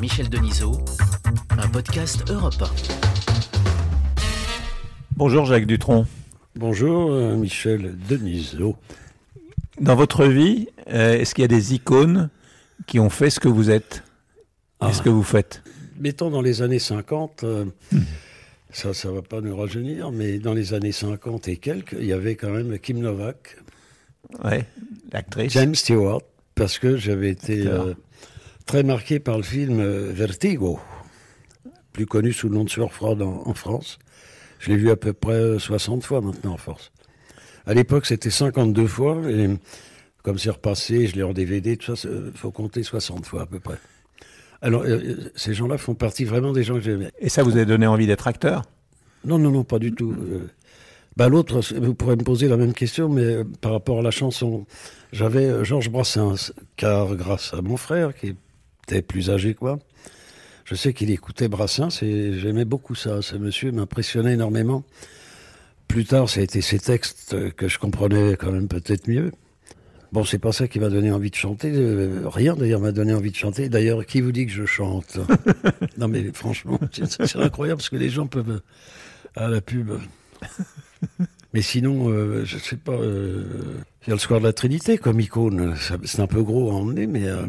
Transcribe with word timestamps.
Michel 0.00 0.28
Denisot, 0.28 0.78
un 1.50 1.68
podcast 1.68 2.22
Europe 2.30 2.54
1. 2.60 2.66
Bonjour 5.16 5.44
Jacques 5.46 5.66
Dutronc. 5.66 6.06
Bonjour 6.56 7.10
euh, 7.12 7.36
Michel 7.36 7.96
Denisot. 8.08 8.76
Dans 9.80 9.96
votre 9.96 10.26
vie, 10.26 10.68
euh, 10.88 11.14
est-ce 11.14 11.34
qu'il 11.34 11.42
y 11.42 11.44
a 11.44 11.48
des 11.48 11.74
icônes 11.74 12.30
qui 12.86 12.98
ont 12.98 13.10
fait 13.10 13.30
ce 13.30 13.40
que 13.40 13.48
vous 13.48 13.70
êtes 13.70 14.02
et 14.36 14.86
Ah. 14.86 14.92
ce 14.92 15.02
que 15.02 15.08
vous 15.08 15.22
faites? 15.22 15.62
Mettons 15.98 16.30
dans 16.30 16.42
les 16.42 16.62
années 16.62 16.78
50, 16.78 17.44
euh, 17.44 17.66
ça 18.70 18.94
ça 18.94 19.10
va 19.10 19.22
pas 19.22 19.40
nous 19.40 19.56
rajeunir, 19.56 20.10
mais 20.12 20.38
dans 20.38 20.54
les 20.54 20.72
années 20.74 20.92
50 20.92 21.48
et 21.48 21.56
quelques, 21.56 21.96
il 21.98 22.06
y 22.06 22.12
avait 22.12 22.36
quand 22.36 22.50
même 22.50 22.78
Kim 22.78 22.98
Novak, 23.00 23.58
Ouais, 24.44 24.64
l'actrice. 25.12 25.52
James 25.52 25.74
Stewart, 25.74 26.20
parce 26.54 26.78
que 26.78 26.96
j'avais 26.96 27.30
été 27.30 27.66
euh, 27.66 27.94
très 28.70 28.84
marqué 28.84 29.18
par 29.18 29.36
le 29.36 29.42
film 29.42 29.80
euh, 29.80 30.12
Vertigo, 30.12 30.78
plus 31.92 32.06
connu 32.06 32.32
sous 32.32 32.48
le 32.48 32.54
nom 32.54 32.62
de 32.62 32.70
Sueur 32.70 32.92
froide 32.92 33.20
en, 33.20 33.42
en 33.44 33.52
France. 33.52 33.98
Je 34.60 34.70
l'ai 34.70 34.76
vu 34.76 34.90
à 34.90 34.96
peu 34.96 35.12
près 35.12 35.58
60 35.58 36.04
fois 36.04 36.20
maintenant 36.20 36.52
en 36.52 36.56
force. 36.56 36.92
À 37.66 37.74
l'époque, 37.74 38.06
c'était 38.06 38.30
52 38.30 38.86
fois, 38.86 39.22
et 39.28 39.48
comme 40.22 40.38
c'est 40.38 40.50
repassé, 40.50 41.08
je 41.08 41.16
l'ai 41.16 41.24
en 41.24 41.32
DVD, 41.32 41.76
tout 41.76 41.96
ça, 41.96 42.08
il 42.08 42.38
faut 42.38 42.52
compter 42.52 42.84
60 42.84 43.26
fois 43.26 43.42
à 43.42 43.46
peu 43.46 43.58
près. 43.58 43.78
Alors, 44.62 44.82
euh, 44.82 45.00
euh, 45.02 45.32
ces 45.34 45.52
gens-là 45.52 45.76
font 45.76 45.96
partie 45.96 46.24
vraiment 46.24 46.52
des 46.52 46.62
gens 46.62 46.74
que 46.74 46.82
j'aimais. 46.82 47.10
Et 47.18 47.28
ça 47.28 47.42
vous 47.42 47.58
a 47.58 47.64
donné 47.64 47.88
envie 47.88 48.06
d'être 48.06 48.28
acteur? 48.28 48.62
Non, 49.24 49.38
non, 49.38 49.50
non, 49.50 49.64
pas 49.64 49.80
du 49.80 49.92
tout. 49.92 50.12
Euh, 50.12 50.48
bah, 51.16 51.28
L'autre, 51.28 51.60
vous 51.76 51.94
pourrez 51.94 52.16
me 52.16 52.22
poser 52.22 52.48
la 52.48 52.56
même 52.56 52.72
question, 52.72 53.08
mais 53.08 53.24
euh, 53.24 53.44
par 53.60 53.72
rapport 53.72 53.98
à 53.98 54.02
la 54.02 54.10
chanson, 54.10 54.64
j'avais 55.12 55.46
euh, 55.46 55.64
Georges 55.64 55.90
Brassens, 55.90 56.52
car 56.76 57.16
grâce 57.16 57.52
à 57.52 57.62
mon 57.62 57.76
frère, 57.76 58.14
qui 58.14 58.36
était 58.90 59.02
plus 59.02 59.30
âgé 59.30 59.54
que 59.54 59.60
moi, 59.62 59.78
je 60.64 60.74
sais 60.74 60.92
qu'il 60.92 61.10
écoutait 61.10 61.48
Brassens 61.48 62.02
et 62.02 62.38
j'aimais 62.38 62.64
beaucoup 62.64 62.94
ça. 62.94 63.22
Ce 63.22 63.36
monsieur 63.36 63.72
m'impressionnait 63.72 64.34
énormément. 64.34 64.84
Plus 65.88 66.04
tard, 66.04 66.28
ça 66.28 66.40
a 66.40 66.42
été 66.42 66.60
ses 66.60 66.78
textes 66.78 67.36
que 67.52 67.68
je 67.68 67.78
comprenais 67.78 68.36
quand 68.36 68.52
même 68.52 68.68
peut-être 68.68 69.08
mieux. 69.08 69.32
Bon, 70.12 70.24
c'est 70.24 70.38
pas 70.38 70.52
ça 70.52 70.66
qui 70.66 70.80
m'a 70.80 70.88
donné 70.88 71.12
envie 71.12 71.30
de 71.30 71.36
chanter. 71.36 71.70
euh, 71.72 72.22
rien 72.28 72.54
d'ailleurs 72.54 72.80
m'a 72.80 72.90
donné 72.90 73.14
envie 73.14 73.30
de 73.30 73.36
chanter. 73.36 73.68
D'ailleurs, 73.68 74.04
qui 74.06 74.20
vous 74.20 74.32
dit 74.32 74.46
que 74.46 74.52
je 74.52 74.66
chante? 74.66 75.18
Non 75.98 76.08
mais 76.08 76.30
franchement, 76.32 76.80
c'est 76.92 77.36
incroyable 77.36 77.78
parce 77.78 77.90
que 77.90 77.96
les 77.96 78.10
gens 78.10 78.26
peuvent 78.26 78.60
à 79.36 79.48
la 79.48 79.60
pub. 79.60 79.92
Mais 81.52 81.62
sinon, 81.62 82.10
euh, 82.10 82.44
je 82.44 82.58
sais 82.58 82.76
pas. 82.76 82.92
euh, 82.92 83.44
Il 84.06 84.10
y 84.10 84.12
a 84.12 84.14
le 84.14 84.20
square 84.20 84.40
de 84.40 84.46
la 84.46 84.52
Trinité 84.52 84.98
comme 84.98 85.18
icône. 85.20 85.74
C'est 86.04 86.20
un 86.20 86.26
peu 86.26 86.42
gros 86.42 86.70
à 86.70 86.74
emmener, 86.74 87.06
mais 87.06 87.28
à, 87.28 87.44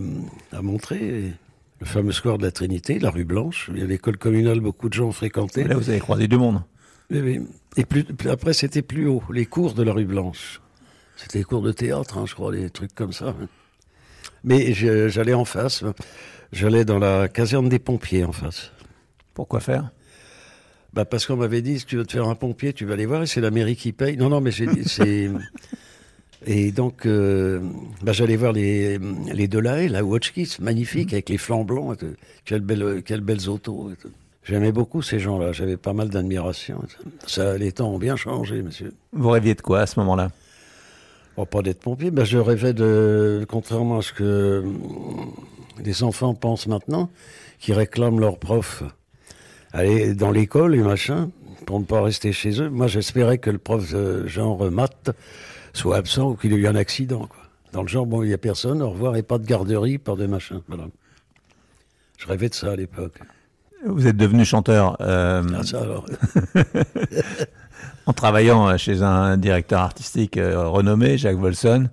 à 0.52 0.62
montrer. 0.62 1.34
Le 1.80 1.86
fameux 1.86 2.12
square 2.12 2.38
de 2.38 2.44
la 2.44 2.52
Trinité, 2.52 3.00
la 3.00 3.10
rue 3.10 3.26
Blanche. 3.26 3.70
Il 3.74 3.80
y 3.80 3.84
a 3.84 3.86
l'école 3.86 4.18
communale, 4.18 4.60
beaucoup 4.60 4.88
de 4.90 4.94
gens 4.94 5.12
fréquentaient. 5.12 5.64
Là, 5.64 5.76
vous 5.76 5.90
avez 5.90 6.00
croisé 6.00 6.28
du 6.28 6.38
monde. 6.38 6.62
Oui, 7.10 7.20
oui. 7.22 7.42
Et 7.78 7.86
plus, 7.86 8.06
après, 8.30 8.54
c'était 8.54 8.82
plus 8.84 9.08
haut, 9.08 9.24
les 9.32 9.46
cours 9.46 9.74
de 9.74 9.84
la 9.84 9.92
rue 9.94 10.06
Blanche. 10.06 10.62
C'était 11.16 11.40
les 11.40 11.44
cours 11.44 11.62
de 11.62 11.72
théâtre, 11.72 12.18
hein, 12.18 12.26
je 12.28 12.34
crois, 12.36 12.52
des 12.52 12.70
trucs 12.70 12.94
comme 12.96 13.14
ça. 13.14 13.36
Mais 14.44 14.74
j'allais 14.74 15.34
en 15.34 15.46
face. 15.46 15.84
J'allais 16.52 16.86
dans 16.86 17.00
la 17.00 17.28
caserne 17.28 17.70
des 17.70 17.80
pompiers 17.80 18.26
en 18.26 18.32
face. 18.32 18.72
Pourquoi 19.34 19.60
faire? 19.60 19.92
Bah 20.94 21.06
parce 21.06 21.26
qu'on 21.26 21.38
m'avait 21.38 21.62
dit, 21.62 21.80
si 21.80 21.86
tu 21.86 21.98
veux 21.98 22.06
te 22.06 22.12
faire 22.12 22.28
un 22.28 22.36
pompier, 22.36 22.74
tu 22.74 22.86
vas 22.86 22.94
aller 22.94 23.06
voir, 23.06 23.24
et 23.24 23.28
c'est 23.28 23.42
la 23.42 23.52
mairie 23.52 23.76
qui 23.76 23.94
paye. 23.94 24.18
Non, 24.18 24.30
non, 24.30 24.42
mais 24.42 24.52
c'est... 24.52 25.30
Et 26.46 26.72
donc, 26.72 27.06
euh, 27.06 27.60
bah, 28.02 28.14
j'allais 28.14 28.36
voir 28.36 28.52
les, 28.52 28.98
les 29.32 29.48
Delahaye, 29.48 29.90
la 29.90 30.04
Watchkiss, 30.04 30.60
magnifique, 30.60 31.14
avec 31.14 31.30
les 31.30 31.38
flancs 31.38 31.64
blancs. 31.64 32.00
Quelles 32.46 32.62
belles, 32.62 33.04
quelles 33.04 33.22
belles 33.22 33.48
autos. 33.48 33.92
J'aimais 34.44 34.72
beaucoup 34.72 35.04
ces 35.04 35.20
gens-là, 35.20 35.52
j'avais 35.52 35.78
pas 35.78 35.94
mal 35.94 36.10
d'admiration. 36.10 36.82
Ça, 37.28 37.58
les 37.58 37.72
temps 37.74 37.94
ont 37.94 38.00
bien 38.00 38.16
changé, 38.16 38.64
monsieur. 38.64 38.92
Vous 39.14 39.30
rêviez 39.30 39.54
de 39.54 39.62
quoi 39.62 39.82
à 39.82 39.86
ce 39.86 40.00
moment-là? 40.00 40.32
Bon, 41.38 41.46
pas 41.46 41.62
d'être 41.62 41.80
pompier, 41.80 42.10
bah, 42.10 42.24
je 42.24 42.40
rêvais 42.40 42.74
de, 42.74 43.46
contrairement 43.48 44.00
à 44.00 44.02
ce 44.02 44.12
que 44.12 44.64
hum, 44.66 45.32
les 45.84 46.02
enfants 46.02 46.34
pensent 46.34 46.66
maintenant, 46.66 47.12
qui 47.60 47.72
réclament 47.72 48.20
leurs 48.20 48.40
profs 48.40 48.84
aller 49.74 50.14
dans 50.14 50.32
l'école 50.32 50.76
et 50.76 50.82
machin, 50.82 51.30
pour 51.66 51.80
ne 51.80 51.86
pas 51.86 52.02
rester 52.02 52.34
chez 52.34 52.62
eux. 52.62 52.70
Moi, 52.70 52.88
j'espérais 52.88 53.38
que 53.38 53.50
le 53.50 53.58
prof, 53.58 53.92
euh, 53.94 54.28
genre 54.28 54.70
maths, 54.72 55.12
soit 55.74 55.98
absent 55.98 56.32
ou 56.32 56.36
qu'il 56.36 56.54
ait 56.54 56.58
eu 56.58 56.68
un 56.68 56.76
accident. 56.76 57.28
Quoi. 57.28 57.44
Dans 57.74 57.82
le 57.82 57.88
genre, 57.88 58.06
bon, 58.06 58.24
il 58.24 58.28
n'y 58.28 58.34
a 58.34 58.38
personne, 58.38 58.82
au 58.82 58.90
revoir, 58.90 59.16
et 59.16 59.24
pas 59.24 59.38
de 59.38 59.46
garderie, 59.46 59.98
pas 59.98 60.16
de 60.16 60.26
machin. 60.26 60.62
Voilà. 60.68 60.86
Je 62.18 62.28
rêvais 62.28 62.50
de 62.50 62.54
ça 62.54 62.72
à 62.72 62.76
l'époque. 62.76 63.20
Vous 63.86 64.06
êtes 64.06 64.18
devenu 64.18 64.46
chanteur 64.46 64.98
euh, 65.02 65.44
Ah, 65.58 65.64
ça 65.64 65.82
alors. 65.82 66.06
en 68.06 68.14
travaillant 68.14 68.68
euh, 68.68 68.78
chez 68.78 69.02
un 69.02 69.38
directeur 69.38 69.80
artistique 69.80 70.38
renommé, 70.38 71.18
Jacques 71.18 71.38
Volson. 71.38 71.90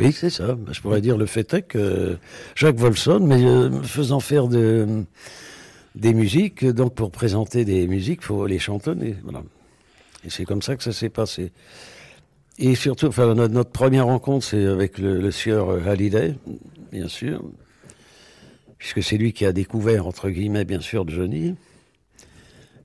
Oui, 0.00 0.12
c'est 0.12 0.30
ça. 0.30 0.56
Je 0.70 0.80
pourrais 0.80 1.00
dire 1.00 1.16
le 1.16 1.26
fait 1.26 1.52
est 1.52 1.62
que 1.62 2.16
Jacques 2.54 2.78
Volson, 2.78 3.20
mais 3.20 3.44
euh, 3.44 3.82
faisant 3.82 4.20
faire 4.20 4.48
de, 4.48 5.04
des 5.94 6.14
musiques, 6.14 6.64
donc 6.64 6.94
pour 6.94 7.10
présenter 7.10 7.64
des 7.64 7.86
musiques, 7.86 8.22
faut 8.22 8.46
les 8.46 8.58
chantonner. 8.58 9.16
Voilà. 9.22 9.42
Et 10.24 10.30
c'est 10.30 10.44
comme 10.44 10.62
ça 10.62 10.76
que 10.76 10.82
ça 10.82 10.92
s'est 10.92 11.08
passé. 11.08 11.52
Et 12.58 12.74
surtout, 12.74 13.06
enfin, 13.06 13.34
notre, 13.34 13.70
première 13.70 14.06
rencontre, 14.06 14.44
c'est 14.44 14.66
avec 14.66 14.98
le, 14.98 15.30
sieur 15.30 15.70
euh, 15.70 15.80
Hallyday, 15.86 16.34
bien 16.92 17.08
sûr, 17.08 17.42
puisque 18.76 19.02
c'est 19.02 19.16
lui 19.16 19.32
qui 19.32 19.46
a 19.46 19.52
découvert, 19.52 20.06
entre 20.06 20.28
guillemets, 20.28 20.66
bien 20.66 20.80
sûr, 20.80 21.08
Johnny. 21.08 21.54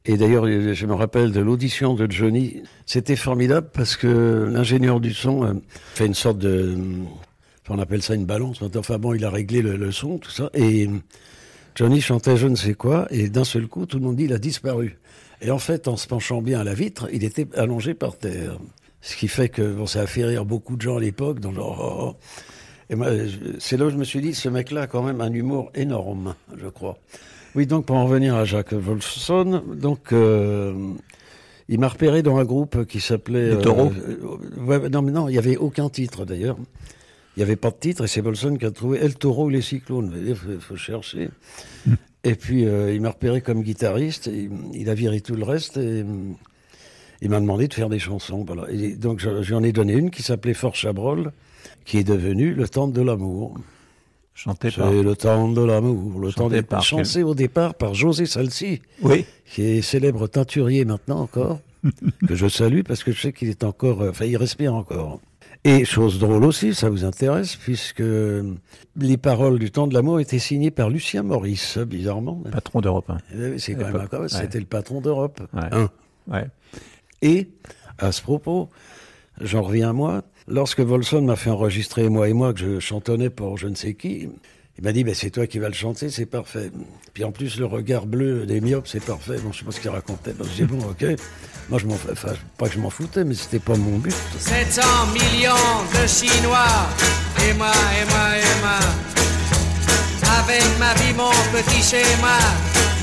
Et 0.05 0.17
d'ailleurs, 0.17 0.45
euh, 0.45 0.73
je 0.73 0.85
me 0.85 0.93
rappelle 0.93 1.31
de 1.31 1.41
l'audition 1.41 1.93
de 1.93 2.09
Johnny. 2.09 2.61
C'était 2.85 3.17
formidable 3.17 3.69
parce 3.73 3.97
que 3.97 4.47
l'ingénieur 4.49 5.01
du 5.01 5.13
son 5.13 5.43
euh, 5.43 5.53
fait 5.95 6.05
une 6.05 6.13
sorte 6.13 6.37
de. 6.37 6.77
enfin, 7.63 7.75
on 7.77 7.79
appelle 7.79 8.01
ça 8.01 8.15
une 8.15 8.25
balance. 8.25 8.61
Enfin 8.61 8.97
bon, 8.97 9.13
il 9.13 9.25
a 9.25 9.29
réglé 9.29 9.61
le, 9.61 9.75
le 9.75 9.91
son, 9.91 10.19
tout 10.19 10.31
ça. 10.31 10.49
Et 10.53 10.87
Johnny 11.75 12.01
chantait 12.01 12.37
je 12.37 12.47
ne 12.47 12.55
sais 12.55 12.73
quoi. 12.73 13.07
Et 13.11 13.29
d'un 13.29 13.43
seul 13.43 13.67
coup, 13.67 13.85
tout 13.85 13.97
le 13.99 14.03
monde 14.05 14.15
dit 14.15 14.23
il 14.25 14.33
a 14.33 14.37
disparu. 14.37 14.97
Et 15.41 15.51
en 15.51 15.59
fait, 15.59 15.87
en 15.87 15.97
se 15.97 16.07
penchant 16.07 16.41
bien 16.41 16.59
à 16.61 16.63
la 16.63 16.73
vitre, 16.73 17.07
il 17.11 17.23
était 17.23 17.47
allongé 17.55 17.93
par 17.93 18.17
terre. 18.17 18.57
Ce 19.01 19.15
qui 19.15 19.27
fait 19.27 19.49
que 19.49 19.73
bon, 19.73 19.85
ça 19.85 20.01
a 20.01 20.07
fait 20.07 20.25
rire 20.25 20.45
beaucoup 20.45 20.75
de 20.77 20.81
gens 20.81 20.97
à 20.97 20.99
l'époque, 20.99 21.39
dans 21.39 21.51
genre. 21.53 21.77
oh, 21.79 22.05
oh. 22.11 22.15
Et 22.89 22.95
moi, 22.95 23.07
je- 23.15 23.57
c'est 23.59 23.77
là 23.77 23.85
où 23.85 23.89
je 23.89 23.97
me 23.97 24.03
suis 24.03 24.21
dit, 24.21 24.33
ce 24.33 24.47
mec-là 24.49 24.83
a 24.83 24.87
quand 24.87 25.03
même 25.03 25.19
un 25.21 25.31
humour 25.33 25.71
énorme, 25.75 26.35
je 26.57 26.67
crois. 26.67 26.97
Oui, 27.55 27.65
donc 27.67 27.85
pour 27.85 27.95
en 27.95 28.05
revenir 28.05 28.35
à 28.35 28.45
Jacques 28.45 28.73
Wolfson, 28.73 29.63
donc 29.75 30.11
euh, 30.13 30.73
il 31.69 31.79
m'a 31.79 31.87
repéré 31.87 32.21
dans 32.21 32.37
un 32.37 32.43
groupe 32.45 32.85
qui 32.85 32.99
s'appelait. 32.99 33.55
Les 33.55 33.61
Taureaux 33.61 33.91
euh, 34.07 34.61
ouais, 34.65 34.89
Non, 34.89 35.01
mais 35.01 35.11
non, 35.11 35.27
il 35.29 35.33
n'y 35.33 35.37
avait 35.37 35.57
aucun 35.57 35.89
titre 35.89 36.25
d'ailleurs. 36.25 36.57
Il 37.35 37.39
n'y 37.39 37.43
avait 37.43 37.55
pas 37.57 37.69
de 37.71 37.75
titre 37.75 38.03
et 38.05 38.07
c'est 38.07 38.21
Wolfson 38.21 38.55
qui 38.55 38.65
a 38.65 38.71
trouvé 38.71 38.99
El 38.99 39.15
Taureau 39.15 39.45
ou 39.45 39.49
les 39.49 39.61
Cyclones. 39.61 40.13
Il 40.25 40.35
faut, 40.35 40.59
faut 40.59 40.75
chercher. 40.77 41.29
Et 42.23 42.33
puis 42.33 42.65
euh, 42.65 42.91
il 42.93 43.01
m'a 43.01 43.09
repéré 43.11 43.41
comme 43.41 43.61
guitariste. 43.61 44.27
et 44.27 44.49
il 44.73 44.89
a 44.89 44.95
viré 44.95 45.21
tout 45.21 45.35
le 45.35 45.43
reste 45.43 45.77
et 45.77 46.03
il 47.21 47.29
m'a 47.29 47.39
demandé 47.39 47.67
de 47.67 47.73
faire 47.73 47.87
des 47.89 47.99
chansons. 47.99 48.43
Voilà. 48.47 48.65
Et 48.71 48.95
donc 48.95 49.19
je- 49.19 49.43
j'en 49.43 49.61
ai 49.63 49.71
donné 49.71 49.93
une 49.93 50.09
qui 50.09 50.23
s'appelait 50.23 50.55
Fort 50.55 50.75
Chabrol, 50.75 51.31
qui 51.85 51.97
est 51.99 52.03
devenue 52.03 52.53
Le 52.55 52.67
temps 52.67 52.87
de 52.87 52.99
l'amour. 53.01 53.55
Chanté 54.33 54.71
par... 54.71 54.89
C'est 54.89 55.03
le 55.03 55.15
temps 55.15 55.49
de 55.51 55.61
l'amour, 55.63 56.19
le 56.19 56.31
temps 56.33 56.43
Chanté 56.45 56.55
des 56.55 56.61
par 56.63 56.81
Chancé 56.83 57.21
au 57.23 57.35
départ 57.35 57.75
par 57.75 57.93
José 57.93 58.25
Salsi, 58.25 58.81
Oui, 59.01 59.25
qui 59.45 59.61
est 59.61 59.81
célèbre 59.81 60.27
teinturier 60.27 60.83
maintenant 60.83 61.19
encore, 61.21 61.59
que 62.27 62.33
je 62.35 62.47
salue 62.47 62.81
parce 62.85 63.03
que 63.03 63.11
je 63.11 63.21
sais 63.21 63.33
qu'il 63.33 63.49
est 63.49 63.63
encore, 63.63 64.01
euh, 64.01 64.09
enfin 64.09 64.25
il 64.25 64.35
respire 64.35 64.73
encore. 64.73 65.21
Et 65.67 65.83
chose 65.83 66.19
drôle 66.19 66.45
aussi, 66.45 66.75
ça 66.75 66.91
vous 66.91 67.05
intéresse, 67.05 67.55
puisque 67.55 68.03
les 68.97 69.17
paroles 69.17 69.57
du 69.57 69.71
temps 69.71 69.87
de 69.87 69.95
l'amour 69.95 70.19
étaient 70.19 70.37
signées 70.37 70.69
par 70.69 70.91
Lucien 70.91 71.23
Maurice, 71.23 71.79
bizarrement. 71.79 72.43
patron 72.51 72.81
d'Europe 72.81 73.09
1. 73.09 73.17
Eh 73.17 73.49
oui, 73.49 73.59
C'est 73.59 73.73
quand 73.73 73.79
même 73.79 73.87
l'époque, 73.87 74.03
incroyable, 74.03 74.31
ouais. 74.31 74.41
c'était 74.41 74.59
le 74.59 74.65
patron 74.65 75.01
d'Europe. 75.01 75.41
Ouais. 75.53 75.61
Hein. 75.71 75.89
Ouais. 76.27 76.45
Et, 77.23 77.49
à 77.97 78.11
ce 78.11 78.21
propos, 78.21 78.69
j'en 79.41 79.63
reviens 79.63 79.89
à 79.89 79.93
moi, 79.93 80.21
lorsque 80.47 80.81
Volson 80.81 81.23
m'a 81.23 81.35
fait 81.35 81.49
enregistrer, 81.49 82.09
moi 82.09 82.29
et 82.29 82.33
moi, 82.33 82.53
que 82.53 82.59
je 82.59 82.79
chantonnais 82.79 83.31
pour 83.31 83.57
je 83.57 83.67
ne 83.67 83.75
sais 83.75 83.95
qui, 83.95 84.29
il 84.77 84.83
m'a 84.83 84.91
dit, 84.91 85.03
ben, 85.05 85.15
c'est 85.15 85.29
toi 85.29 85.47
qui 85.47 85.59
vas 85.59 85.69
le 85.69 85.73
chanter, 85.73 86.09
c'est 86.09 86.25
parfait. 86.25 86.69
Puis 87.13 87.23
en 87.23 87.31
plus, 87.31 87.57
le 87.57 87.65
regard 87.65 88.05
bleu 88.05 88.45
des 88.45 88.59
myopes, 88.59 88.87
c'est 88.87 89.03
parfait. 89.03 89.37
Bon, 89.41 89.53
je 89.53 89.59
sais 89.59 89.65
pas 89.65 89.71
ce 89.71 89.79
qu'il 89.79 89.89
racontait. 89.89 90.33
Donc, 90.33 90.47
j'ai 90.55 90.65
bon, 90.65 90.79
ok. 90.79 91.05
Moi, 91.69 91.79
je 91.79 91.87
m'en, 91.87 91.95
enfin, 91.95 92.33
pas 92.57 92.67
que 92.67 92.73
je 92.73 92.79
m'en 92.79 92.89
foutais, 92.89 93.23
mais 93.23 93.35
c'était 93.35 93.59
pas 93.59 93.75
mon 93.75 93.97
but. 93.97 94.13
700 94.37 94.81
millions 95.13 95.53
de 95.93 96.07
Chinois, 96.07 96.89
et 97.47 97.53
moi, 97.53 97.71
et 97.71 98.05
moi, 98.09 98.37
et 98.37 98.61
moi. 98.61 98.79
Avec 100.39 100.63
ma 100.77 100.93
vie, 100.95 101.13
mon 101.15 101.31
petit 101.53 101.81
schéma, 101.81 102.37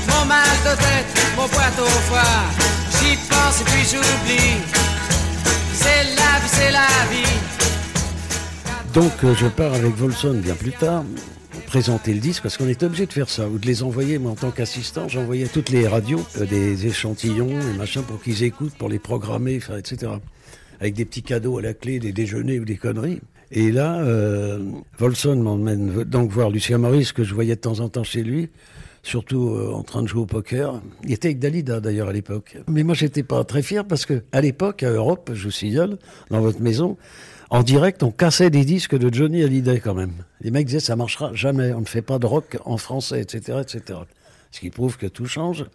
mon 0.09 0.25
mal 0.25 0.45
de 0.63 0.75
tête, 0.77 1.25
mon 1.35 1.47
boîte 1.47 1.79
au 1.79 1.85
foie. 1.85 2.21
J'y 2.99 3.17
pense 3.27 3.61
et 3.61 3.65
puis 3.65 3.83
j'oublie. 3.83 4.61
C'est 5.73 6.03
la 6.15 6.39
vie, 6.39 6.49
c'est 6.51 6.71
la 6.71 6.87
vie. 7.11 7.39
Donc, 8.93 9.11
euh, 9.23 9.33
je 9.35 9.47
pars 9.47 9.73
avec 9.73 9.95
Volson 9.95 10.35
bien 10.35 10.53
plus 10.53 10.71
tard, 10.71 11.03
présenter 11.73 12.13
le 12.13 12.19
disque, 12.19 12.43
parce 12.43 12.55
qu'on 12.55 12.67
était 12.67 12.85
obligé 12.85 13.07
de 13.07 13.13
faire 13.13 13.27
ça, 13.27 13.49
ou 13.49 13.57
de 13.57 13.65
les 13.65 13.81
envoyer, 13.81 14.19
moi 14.19 14.33
en 14.33 14.35
tant 14.35 14.51
qu'assistant, 14.51 15.07
j'envoyais 15.07 15.47
toutes 15.47 15.71
les 15.71 15.87
radios, 15.87 16.23
euh, 16.37 16.45
des 16.45 16.85
échantillons 16.85 17.49
et 17.49 17.77
machin 17.79 18.03
pour 18.03 18.21
qu'ils 18.21 18.43
écoutent, 18.43 18.75
pour 18.75 18.89
les 18.89 18.99
programmer, 18.99 19.55
etc. 19.55 20.11
Avec 20.79 20.93
des 20.93 21.03
petits 21.03 21.23
cadeaux 21.23 21.57
à 21.57 21.63
la 21.63 21.73
clé, 21.73 21.97
des 21.97 22.11
déjeuners 22.11 22.59
ou 22.59 22.65
des 22.65 22.77
conneries. 22.77 23.21
Et 23.49 23.71
là, 23.71 24.01
euh, 24.01 24.59
Volson 24.99 25.35
m'emmène 25.37 26.03
donc 26.03 26.29
voir 26.29 26.51
Lucien 26.51 26.77
Maurice, 26.77 27.11
que 27.11 27.23
je 27.23 27.33
voyais 27.33 27.55
de 27.55 27.61
temps 27.61 27.79
en 27.79 27.89
temps 27.89 28.03
chez 28.03 28.21
lui, 28.21 28.49
surtout 29.01 29.49
euh, 29.49 29.73
en 29.73 29.81
train 29.81 30.03
de 30.03 30.07
jouer 30.07 30.21
au 30.21 30.27
poker. 30.27 30.79
Il 31.05 31.11
était 31.11 31.29
avec 31.29 31.39
Dalida 31.39 31.79
d'ailleurs 31.79 32.09
à 32.09 32.13
l'époque. 32.13 32.55
Mais 32.67 32.83
moi, 32.83 32.93
j'étais 32.93 33.23
pas 33.23 33.43
très 33.45 33.63
fier 33.63 33.83
parce 33.83 34.05
que 34.05 34.21
à 34.31 34.41
l'époque, 34.41 34.83
à 34.83 34.91
Europe, 34.91 35.31
je 35.33 35.45
vous 35.45 35.51
signale, 35.51 35.97
dans 36.29 36.39
votre 36.39 36.61
maison, 36.61 36.97
en 37.49 37.63
direct, 37.63 38.03
on 38.03 38.11
cassait 38.11 38.49
des 38.49 38.65
disques 38.65 38.97
de 38.97 39.13
Johnny 39.13 39.43
Hallyday 39.43 39.79
quand 39.79 39.93
même. 39.93 40.13
Les 40.41 40.51
mecs 40.51 40.67
disaient 40.67 40.79
ça 40.79 40.95
marchera 40.95 41.33
jamais, 41.33 41.73
on 41.73 41.81
ne 41.81 41.85
fait 41.85 42.01
pas 42.01 42.19
de 42.19 42.25
rock 42.25 42.57
en 42.65 42.77
français, 42.77 43.21
etc., 43.21 43.59
etc. 43.61 43.99
Ce 44.51 44.59
qui 44.59 44.69
prouve 44.69 44.97
que 44.97 45.07
tout 45.07 45.25
change. 45.25 45.65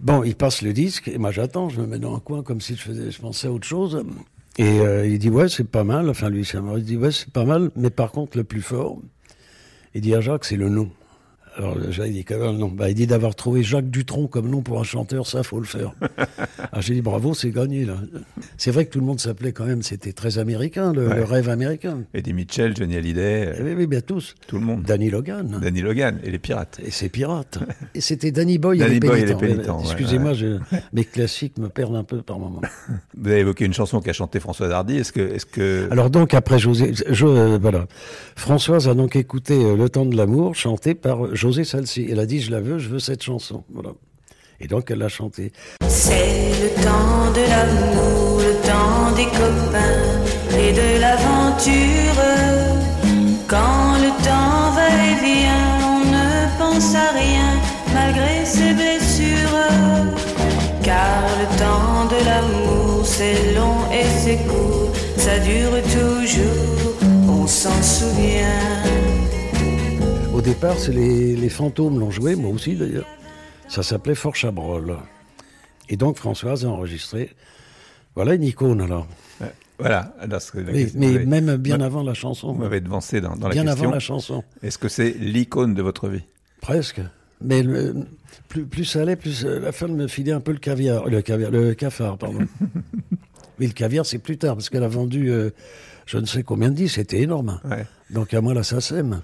Bon, 0.00 0.22
il 0.24 0.34
passe 0.34 0.62
le 0.62 0.72
disque 0.72 1.08
et 1.08 1.18
moi 1.18 1.30
j'attends, 1.30 1.68
je 1.68 1.80
me 1.80 1.86
mets 1.86 1.98
dans 1.98 2.16
un 2.16 2.20
coin 2.20 2.42
comme 2.42 2.60
si 2.60 2.74
je, 2.74 2.82
faisais, 2.82 3.10
je 3.10 3.20
pensais 3.20 3.48
à 3.48 3.52
autre 3.52 3.66
chose. 3.66 4.02
Et 4.58 4.80
euh, 4.80 5.06
il 5.06 5.18
dit 5.18 5.30
ouais 5.30 5.48
c'est 5.48 5.64
pas 5.64 5.84
mal. 5.84 6.08
Enfin 6.08 6.30
lui, 6.30 6.42
il 6.42 6.84
dit 6.84 6.96
ouais 6.96 7.12
c'est 7.12 7.30
pas 7.30 7.44
mal, 7.44 7.70
mais 7.76 7.90
par 7.90 8.12
contre 8.12 8.36
le 8.36 8.44
plus 8.44 8.62
fort, 8.62 8.98
il 9.94 10.00
dit 10.00 10.14
à 10.14 10.20
Jacques 10.20 10.44
c'est 10.44 10.56
le 10.56 10.68
nom. 10.68 10.90
Alors 11.60 11.76
il 12.06 12.12
dit 12.12 12.24
non. 12.58 12.68
Bah, 12.68 12.88
il 12.88 12.94
dit 12.94 13.06
d'avoir 13.06 13.34
trouvé 13.34 13.62
Jacques 13.62 13.90
Dutronc 13.90 14.28
comme 14.28 14.48
nom 14.48 14.62
pour 14.62 14.80
un 14.80 14.82
chanteur, 14.82 15.26
ça 15.26 15.42
faut 15.42 15.58
le 15.60 15.66
faire. 15.66 15.92
ah, 16.72 16.80
j'ai 16.80 16.94
dit 16.94 17.02
bravo, 17.02 17.34
c'est 17.34 17.50
gagné 17.50 17.84
là. 17.84 17.96
C'est 18.56 18.70
vrai 18.70 18.86
que 18.86 18.90
tout 18.90 19.00
le 19.00 19.04
monde 19.04 19.20
s'appelait 19.20 19.52
quand 19.52 19.66
même, 19.66 19.82
c'était 19.82 20.12
très 20.12 20.38
américain, 20.38 20.92
le, 20.94 21.06
Ouais. 21.08 21.16
le 21.16 21.24
rêve 21.24 21.48
américain. 21.50 21.98
Eddie 22.14 22.32
Mitchell, 22.32 22.74
Johnny 22.76 22.96
Hallyday, 22.96 23.56
Eh 23.58 23.62
oui, 23.62 23.74
oui, 23.76 23.86
bien 23.86 24.00
tous. 24.00 24.34
tout 24.46 24.56
le 24.58 24.64
monde. 24.64 24.82
Danny 24.84 25.10
Logan. 25.10 25.58
Danny 25.60 25.82
Logan 25.82 26.18
et 26.24 26.30
les 26.30 26.38
pirates. 26.38 26.80
Et 26.84 26.90
c'est 26.90 27.08
pirate. 27.10 27.58
Et 27.94 28.00
c'était 28.00 28.30
Danny 28.30 28.56
Boy 28.58 28.78
Danny 28.78 28.92
et 28.96 29.00
les 29.00 29.00
Boy 29.08 29.20
et 29.20 29.26
les 29.26 29.34
pénitents. 29.34 29.78
ouais, 29.78 29.84
Excusez-moi, 29.84 30.32
je- 30.32 30.58
mes 30.94 31.04
classiques 31.04 31.58
me 31.58 31.68
perdent 31.68 31.96
un 31.96 32.04
peu 32.04 32.22
par 32.22 32.38
moment. 32.38 32.62
Vous 33.18 33.28
avez 33.28 33.40
évoqué 33.40 33.64
une 33.66 33.74
chanson 33.74 34.00
qu'a 34.00 34.12
chantée 34.12 34.38
Françoise 34.40 34.70
Hardy. 34.70 34.96
Est-ce 34.98 35.12
que, 35.12 35.20
est-ce 35.20 35.44
que 35.46 35.88
Alors 35.90 36.08
donc 36.08 36.32
après 36.32 36.58
José, 36.58 36.92
je, 37.10 37.26
euh, 37.26 37.58
voilà, 37.60 37.86
Françoise 38.36 38.88
a 38.88 38.94
donc 38.94 39.16
écouté 39.16 39.54
euh, 39.54 39.76
Le 39.76 39.88
temps 39.88 40.06
de 40.06 40.16
l'amour 40.16 40.54
chanté 40.54 40.94
par 40.94 41.34
José 41.34 41.49
Salsi. 41.64 42.06
Elle 42.10 42.20
a 42.20 42.26
dit 42.26 42.40
je 42.40 42.50
la 42.50 42.60
veux, 42.60 42.78
je 42.78 42.88
veux 42.88 43.00
cette 43.00 43.22
chanson. 43.22 43.64
Et 44.60 44.68
donc 44.68 44.90
elle 44.90 44.98
l'a 44.98 45.08
chantée. 45.08 45.52
C'est 45.88 46.52
le 46.62 46.68
temps 46.82 47.32
de 47.34 47.44
l'amour, 47.52 48.40
le 48.40 48.54
temps 48.66 49.10
des 49.16 49.26
copains 49.26 50.58
et 50.58 50.72
de 50.72 51.00
l'aventure. 51.00 52.22
Quand 53.48 53.98
le 54.04 54.10
temps 54.24 54.70
va 54.76 54.88
et 55.08 55.16
vient, 55.24 55.68
on 55.94 56.00
ne 56.16 56.58
pense 56.58 56.94
à 56.94 57.10
rien 57.12 57.58
malgré 57.92 58.44
ses 58.44 58.72
blessures. 58.74 59.58
Car 60.82 61.22
le 61.40 61.58
temps 61.58 62.04
de 62.14 62.24
l'amour, 62.24 63.04
c'est 63.04 63.54
long 63.54 63.90
et 63.92 64.04
c'est 64.22 64.38
court, 64.46 64.92
ça 65.16 65.38
dure 65.40 65.82
toujours, 65.92 66.94
on 67.28 67.46
s'en 67.46 67.82
souvient. 67.82 68.79
Au 70.40 70.42
départ, 70.42 70.78
c'est 70.78 70.92
les, 70.92 71.36
les 71.36 71.50
fantômes 71.50 72.00
l'ont 72.00 72.10
joué, 72.10 72.34
moi 72.34 72.50
aussi 72.50 72.74
d'ailleurs. 72.74 73.04
Ça 73.68 73.82
s'appelait 73.82 74.14
Fort 74.14 74.34
Chabrol. 74.34 74.96
Et 75.90 75.98
donc 75.98 76.16
Françoise 76.16 76.64
a 76.64 76.70
enregistré. 76.70 77.28
Voilà 78.14 78.32
une 78.32 78.44
icône 78.44 78.80
alors. 78.80 79.06
Ouais, 79.42 79.52
Voilà. 79.78 80.14
Alors, 80.18 80.40
Mais, 80.94 81.26
même 81.26 81.56
bien 81.58 81.82
avant 81.82 82.02
la 82.02 82.14
chanson. 82.14 82.54
Vous 82.54 82.58
m'avez 82.60 82.80
devancé 82.80 83.20
dans, 83.20 83.36
dans 83.36 83.48
la 83.48 83.52
Bien 83.52 83.64
question. 83.66 83.82
avant 83.84 83.92
la 83.92 84.00
chanson. 84.00 84.42
Est-ce 84.62 84.78
que 84.78 84.88
c'est 84.88 85.10
l'icône 85.10 85.74
de 85.74 85.82
votre 85.82 86.08
vie? 86.08 86.22
Presque. 86.62 87.02
Mais 87.42 87.62
le- 87.62 87.94
plus, 88.48 88.64
plus 88.64 88.86
ça 88.86 89.02
allait, 89.02 89.16
plus 89.16 89.44
euh, 89.44 89.60
la 89.60 89.72
femme 89.72 89.92
me 89.94 90.06
filait 90.08 90.32
un 90.32 90.40
peu 90.40 90.52
le 90.52 90.58
caviar. 90.58 91.04
Le 91.06 91.20
caviar, 91.20 91.50
le 91.50 91.74
cafard, 91.74 92.16
pardon. 92.16 92.38
Mais 93.58 93.66
le 93.66 93.74
caviar, 93.74 94.06
c'est 94.06 94.16
plus 94.18 94.38
tard, 94.38 94.54
parce 94.54 94.70
qu'elle 94.70 94.84
a 94.84 94.88
vendu 94.88 95.30
euh, 95.30 95.50
je 96.06 96.16
ne 96.16 96.24
sais 96.24 96.42
combien 96.44 96.70
de 96.70 96.76
disques, 96.76 96.94
c'était 96.94 97.20
énorme. 97.20 97.60
Ouais. 97.70 97.84
Donc 98.08 98.32
à 98.32 98.40
moi, 98.40 98.54
là, 98.54 98.62
ça 98.62 98.80
sème. 98.80 99.20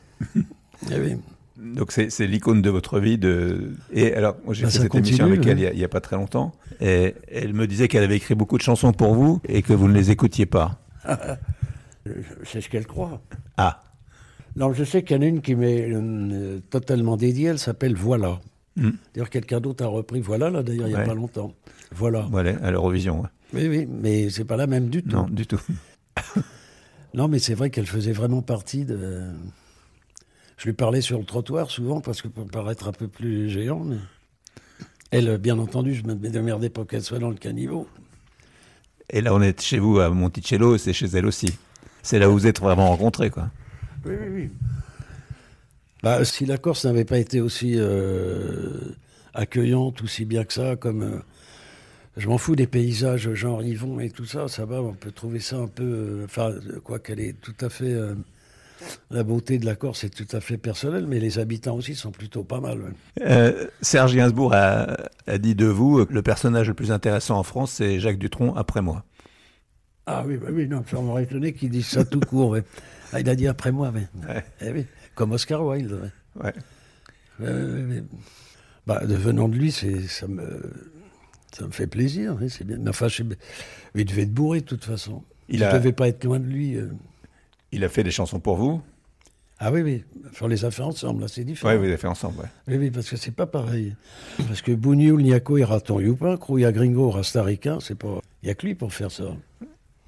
Eh 0.91 1.01
oui. 1.01 1.17
Donc 1.59 1.91
c'est 1.93 2.27
l'icône 2.27 2.61
de 2.61 2.69
votre 2.71 3.01
vie. 3.01 3.17
De... 3.17 3.73
Et 3.93 4.13
alors, 4.15 4.37
moi 4.45 4.53
j'ai 4.53 4.65
Bah, 4.65 4.71
fait 4.71 4.79
cette 4.81 4.95
émission 4.95 5.25
continue, 5.25 5.39
avec 5.39 5.47
elle 5.47 5.59
il 5.59 5.63
y 5.63 5.67
a- 5.67 5.73
il 5.73 5.79
n'y 5.79 5.85
a, 5.85 5.89
pas 5.89 6.01
très 6.03 6.17
longtemps. 6.17 6.53
Et 6.81 7.15
elle 7.33 7.55
me 7.55 7.67
disait 7.67 7.89
qu'elle 7.89 8.05
avait 8.05 8.17
écrit 8.17 8.35
beaucoup 8.35 8.59
de 8.59 8.63
chansons 8.63 8.93
pour 8.93 9.15
vous 9.15 9.41
et 9.49 9.63
que 9.63 9.73
vous 9.73 9.89
ne 9.89 9.95
les 9.95 10.11
écoutiez 10.11 10.45
pas. 10.47 10.79
C'est 12.45 12.61
ce 12.61 12.69
qu'elle 12.69 12.87
croit. 12.87 13.21
Ah, 13.57 13.83
Non, 14.55 14.73
je 14.73 14.85
sais 14.85 15.03
qu'il 15.03 15.17
y 15.17 15.19
en 15.19 15.23
a 15.23 15.27
une 15.27 15.41
qui 15.43 15.55
m'est 15.55 15.89
euh, 15.93 16.61
totalement 16.71 17.17
dédiée, 17.17 17.49
elle 17.49 17.59
s'appelle 17.59 17.95
Voilà. 17.97 18.41
Hmm. 18.77 18.91
D'ailleurs, 19.15 19.31
quelqu'un 19.31 19.61
d'autre 19.61 19.83
a 19.85 19.89
repris 19.89 20.21
Voilà, 20.21 20.51
là, 20.51 20.63
d'ailleurs, 20.63 20.87
il 20.87 20.91
n'y 20.91 20.97
a 20.97 21.01
Ouais. 21.01 21.07
pas 21.07 21.15
longtemps. 21.15 21.55
Voilà. 21.95 22.27
voilà, 22.31 22.57
à 22.63 22.71
l'Eurovision. 22.71 23.23
ouais. 23.23 23.29
Oui, 23.55 23.69
oui, 23.69 23.89
mais 23.91 24.29
c'est 24.29 24.45
pas 24.45 24.57
la 24.57 24.67
même 24.67 24.89
du 24.89 25.03
tout. 25.03 25.17
Non, 25.17 25.27
du 25.29 25.47
tout. 25.47 25.61
Non, 27.15 27.29
mais 27.29 27.39
c'est 27.39 27.55
vrai 27.55 27.71
qu'elle 27.71 27.87
faisait 27.87 28.13
vraiment 28.13 28.43
partie 28.43 28.85
de. 28.85 29.23
Je 30.57 30.65
lui 30.67 30.73
parlais 30.73 31.01
sur 31.03 31.19
le 31.19 31.25
trottoir 31.25 31.71
souvent 31.71 32.01
parce 32.01 32.23
que 32.23 32.29
pour 32.29 32.47
paraître 32.47 32.89
un 32.89 32.93
peu 32.93 33.09
plus 33.09 33.49
géant, 33.51 33.81
mais. 33.81 33.97
Elle, 35.13 35.39
bien 35.39 35.59
entendu, 35.59 35.95
je 35.95 36.03
me 36.05 36.15
démerdais 36.15 36.69
pour 36.69 36.87
qu'elle 36.87 37.03
soit 37.03 37.21
dans 37.21 37.31
le 37.31 37.37
caniveau. 37.37 37.87
Et 39.09 39.21
là, 39.21 39.33
on 39.35 39.41
est 39.41 39.61
chez 39.61 39.79
vous 39.79 40.01
à 40.01 40.11
Monticello 40.11 40.75
et 40.75 40.79
c'est 40.79 40.93
chez 40.93 41.07
elle 41.07 41.27
aussi. 41.27 41.57
C'est 42.03 42.19
là 42.19 42.29
où 42.29 42.33
vous 42.33 42.47
êtes 42.47 42.61
vraiment 42.61 42.89
rencontrés, 42.89 43.31
quoi. 43.31 43.49
Oui, 44.05 44.15
oui, 44.21 44.29
oui. 44.35 44.51
Bah, 46.03 46.25
si 46.25 46.45
la 46.45 46.59
Corse 46.59 46.85
n'avait 46.85 47.05
pas 47.05 47.19
été 47.19 47.41
aussi 47.41 47.75
euh, 47.77 48.81
accueillante, 49.33 50.03
aussi 50.03 50.25
bien 50.25 50.45
que 50.45 50.53
ça, 50.53 50.77
comme. 50.77 51.03
euh, 51.03 51.19
je 52.17 52.29
m'en 52.29 52.39
fous 52.39 52.57
des 52.57 52.67
paysages, 52.67 53.33
genre 53.35 53.63
Yvon 53.63 54.01
et 54.01 54.11
tout 54.11 54.25
ça, 54.25 54.49
ça 54.49 54.65
va, 54.65 54.81
on 54.83 54.95
peut 54.95 55.13
trouver 55.13 55.39
ça 55.41 55.57
un 55.59 55.69
peu. 55.69 55.85
euh, 55.85 56.25
Enfin, 56.25 56.53
quoi 56.83 56.99
qu'elle 56.99 57.21
est 57.21 57.35
tout 57.41 57.55
à 57.61 57.69
fait. 57.69 57.95
La 59.11 59.23
beauté 59.23 59.59
de 59.59 59.65
la 59.67 59.75
Corse 59.75 60.05
est 60.05 60.11
tout 60.11 60.37
à 60.37 60.41
fait 60.41 60.57
personnelle, 60.59 61.07
mais 61.07 61.19
les 61.21 61.39
habitants 61.39 61.77
aussi 61.77 61.95
sont 61.95 62.11
plutôt 62.11 62.45
pas 62.45 62.61
mal. 62.61 62.79
Euh, 63.23 63.67
Serge 63.81 64.15
Gainsbourg 64.15 64.53
a, 64.55 64.97
a 65.27 65.39
dit 65.39 65.55
de 65.55 65.67
vous 65.67 66.05
que 66.07 66.13
le 66.13 66.23
personnage 66.23 66.69
le 66.69 66.75
plus 66.75 66.93
intéressant 66.93 67.39
en 67.39 67.43
France, 67.43 67.73
c'est 67.73 68.01
Jacques 68.01 68.19
Dutronc 68.19 68.55
après 68.55 68.83
moi. 68.83 69.05
Ah 70.07 70.25
oui, 70.27 70.37
bah 70.37 70.49
oui, 70.53 70.69
non, 70.69 70.85
ça 70.89 71.01
m'aurait 71.01 71.25
étonné 71.25 71.53
qu'il 71.53 71.71
dise 71.71 71.87
ça 71.87 72.05
tout 72.05 72.21
court. 72.21 72.51
ouais. 72.51 72.63
Ah, 73.13 73.21
il 73.21 73.29
a 73.29 73.35
dit 73.35 73.49
après 73.49 73.73
moi, 73.73 73.93
mais. 73.93 74.07
Ouais. 74.29 74.45
Eh 74.61 74.71
oui, 74.71 74.87
comme 75.15 75.33
Oscar 75.33 75.65
Wilde. 75.65 76.13
ouais. 76.43 76.53
Bah, 78.87 79.05
de 79.05 79.15
venant 79.15 79.49
de 79.49 79.57
lui, 79.57 79.73
ça, 79.73 80.29
me, 80.29 80.61
ça 81.53 81.67
me 81.67 81.73
fait 81.73 81.87
plaisir. 81.89 82.37
oui, 82.41 82.49
c'est 82.51 82.65
bien. 82.65 82.77
Mais 82.79 82.91
enfin, 82.91 83.09
je 83.09 83.17
sais- 83.17 83.25
il 83.97 84.05
devait 84.05 84.23
être 84.23 84.33
bourré 84.35 84.61
de 84.61 84.65
toute 84.67 84.85
façon. 84.85 85.25
Il 85.49 85.57
Il 85.57 85.61
ne 85.63 85.67
a- 85.67 85.73
devait 85.73 85.93
pas 85.93 86.09
être 86.09 86.23
loin 86.25 86.39
de 86.39 86.47
lui. 86.47 86.77
euh. 86.77 86.89
Il 87.77 87.85
a 87.85 87.91
fait 87.91 88.03
des 88.03 88.11
chansons 88.11 88.41
pour 88.41 88.57
vous? 88.57 88.81
Ah 89.59 89.71
oui, 89.71 89.83
oui. 89.83 90.03
Enfin, 90.31 90.47
on 90.47 90.49
les 90.49 90.65
a 90.65 90.71
fait 90.71 90.83
ensemble, 90.83 91.21
là, 91.21 91.29
c'est 91.29 91.45
différent. 91.45 91.71
Ouais, 91.71 91.77
vous 91.79 91.85
avez 91.85 91.99
fait 91.99 92.07
ensemble. 92.07 92.39
ouais. 92.41 92.49
Oui, 92.69 92.77
oui, 92.79 92.91
parce 92.91 93.11
que 93.11 93.17
c'est 93.19 93.35
pas 93.35 93.45
pareil. 93.45 93.95
Parce 94.49 94.63
que 94.63 94.73
Bougnoul, 94.73 95.21
Niaco 95.23 95.59
et 95.59 95.65
Raton 95.65 96.01
Youpin, 96.01 96.39
Crouilla 96.39 96.73
Gringo, 96.73 97.11
Rastarica, 97.11 97.77
c'est 97.81 97.95
pas. 97.95 98.23
Il 98.43 98.47
n'y 98.47 98.51
a 98.51 98.55
que 98.55 98.65
lui 98.67 98.75
pour 98.75 98.95
faire 98.95 99.11
ça. 99.11 99.25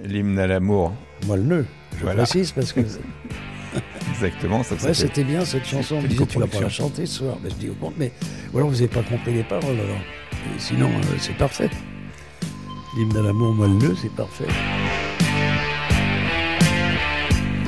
L'hymne 0.02 0.38
à 0.38 0.46
l'amour, 0.46 0.94
Moi, 1.26 1.37
le 1.37 1.42
nœud, 1.42 1.66
je 1.98 2.04
Voilà. 2.04 2.22
précise, 2.22 2.52
parce 2.52 2.72
que. 2.72 2.80
exactement. 4.10 4.62
Ça, 4.62 4.76
Ouais, 4.76 4.94
c'était 4.94 5.25
bien 5.25 5.44
cette 5.44 5.66
chanson. 5.66 5.96
On 5.96 6.02
me 6.02 6.08
disait, 6.08 6.25
tu 6.25 6.38
vas 6.38 6.46
pas 6.46 6.60
la 6.60 6.70
chanter 6.70 7.04
ce 7.04 7.18
soir. 7.18 7.37
Mais 7.42 7.50
je 7.50 7.54
dis, 7.56 7.68
oh, 7.70 7.76
bon, 7.78 7.92
mais. 7.98 8.12
Ou 8.54 8.56
alors 8.56 8.70
vous 8.70 8.76
n'avez 8.76 8.88
pas 8.88 9.02
compris 9.02 9.34
les 9.34 9.42
paroles, 9.44 9.78
alors. 9.78 10.00
Et 10.56 10.58
sinon, 10.58 10.88
euh, 10.88 11.16
c'est 11.18 11.37
parfait. 11.37 11.68
L'hymne 12.96 13.14
à 13.18 13.22
l'amour, 13.22 13.52
moi, 13.52 13.66
le 13.68 13.75
nœud, 13.75 13.94
c'est 14.00 14.12
parfait. 14.14 14.46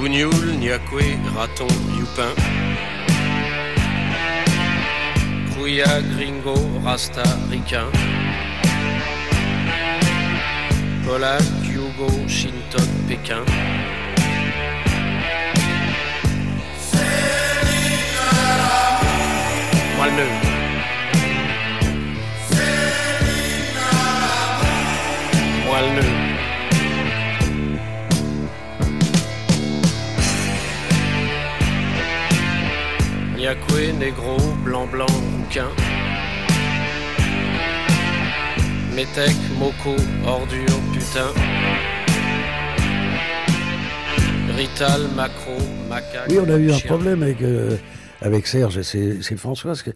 Bougnoul, 0.00 0.56
Niakwe, 0.58 1.04
Raton, 1.36 1.68
Youpin. 1.98 2.32
Kouya, 5.52 6.00
Gringo, 6.16 6.54
Rasta, 6.82 7.22
Ricain. 7.50 7.84
Polak, 11.04 11.44
Hugo, 11.68 12.08
Shinton, 12.26 12.88
Pékin. 13.06 13.44
Moi 25.66 25.80
le 25.94 26.09
négro, 34.00 34.38
blanc, 34.64 34.86
blanc, 34.86 35.06
rouquin. 35.06 35.68
Métèque, 38.96 39.36
moco, 39.58 39.94
ordure, 40.26 40.80
putain. 40.94 41.28
Rital, 44.56 45.02
macro, 45.14 45.52
macaque. 45.90 46.28
Oui, 46.30 46.38
on 46.40 46.48
a 46.48 46.56
eu 46.56 46.70
un 46.70 46.78
chien. 46.78 46.88
problème 46.88 47.22
avec 47.22 47.42
euh, 47.42 47.76
avec 48.22 48.46
Serge, 48.46 48.80
c'est 48.80 49.22
c'est 49.22 49.36
Françoise. 49.36 49.82
Que, 49.82 49.90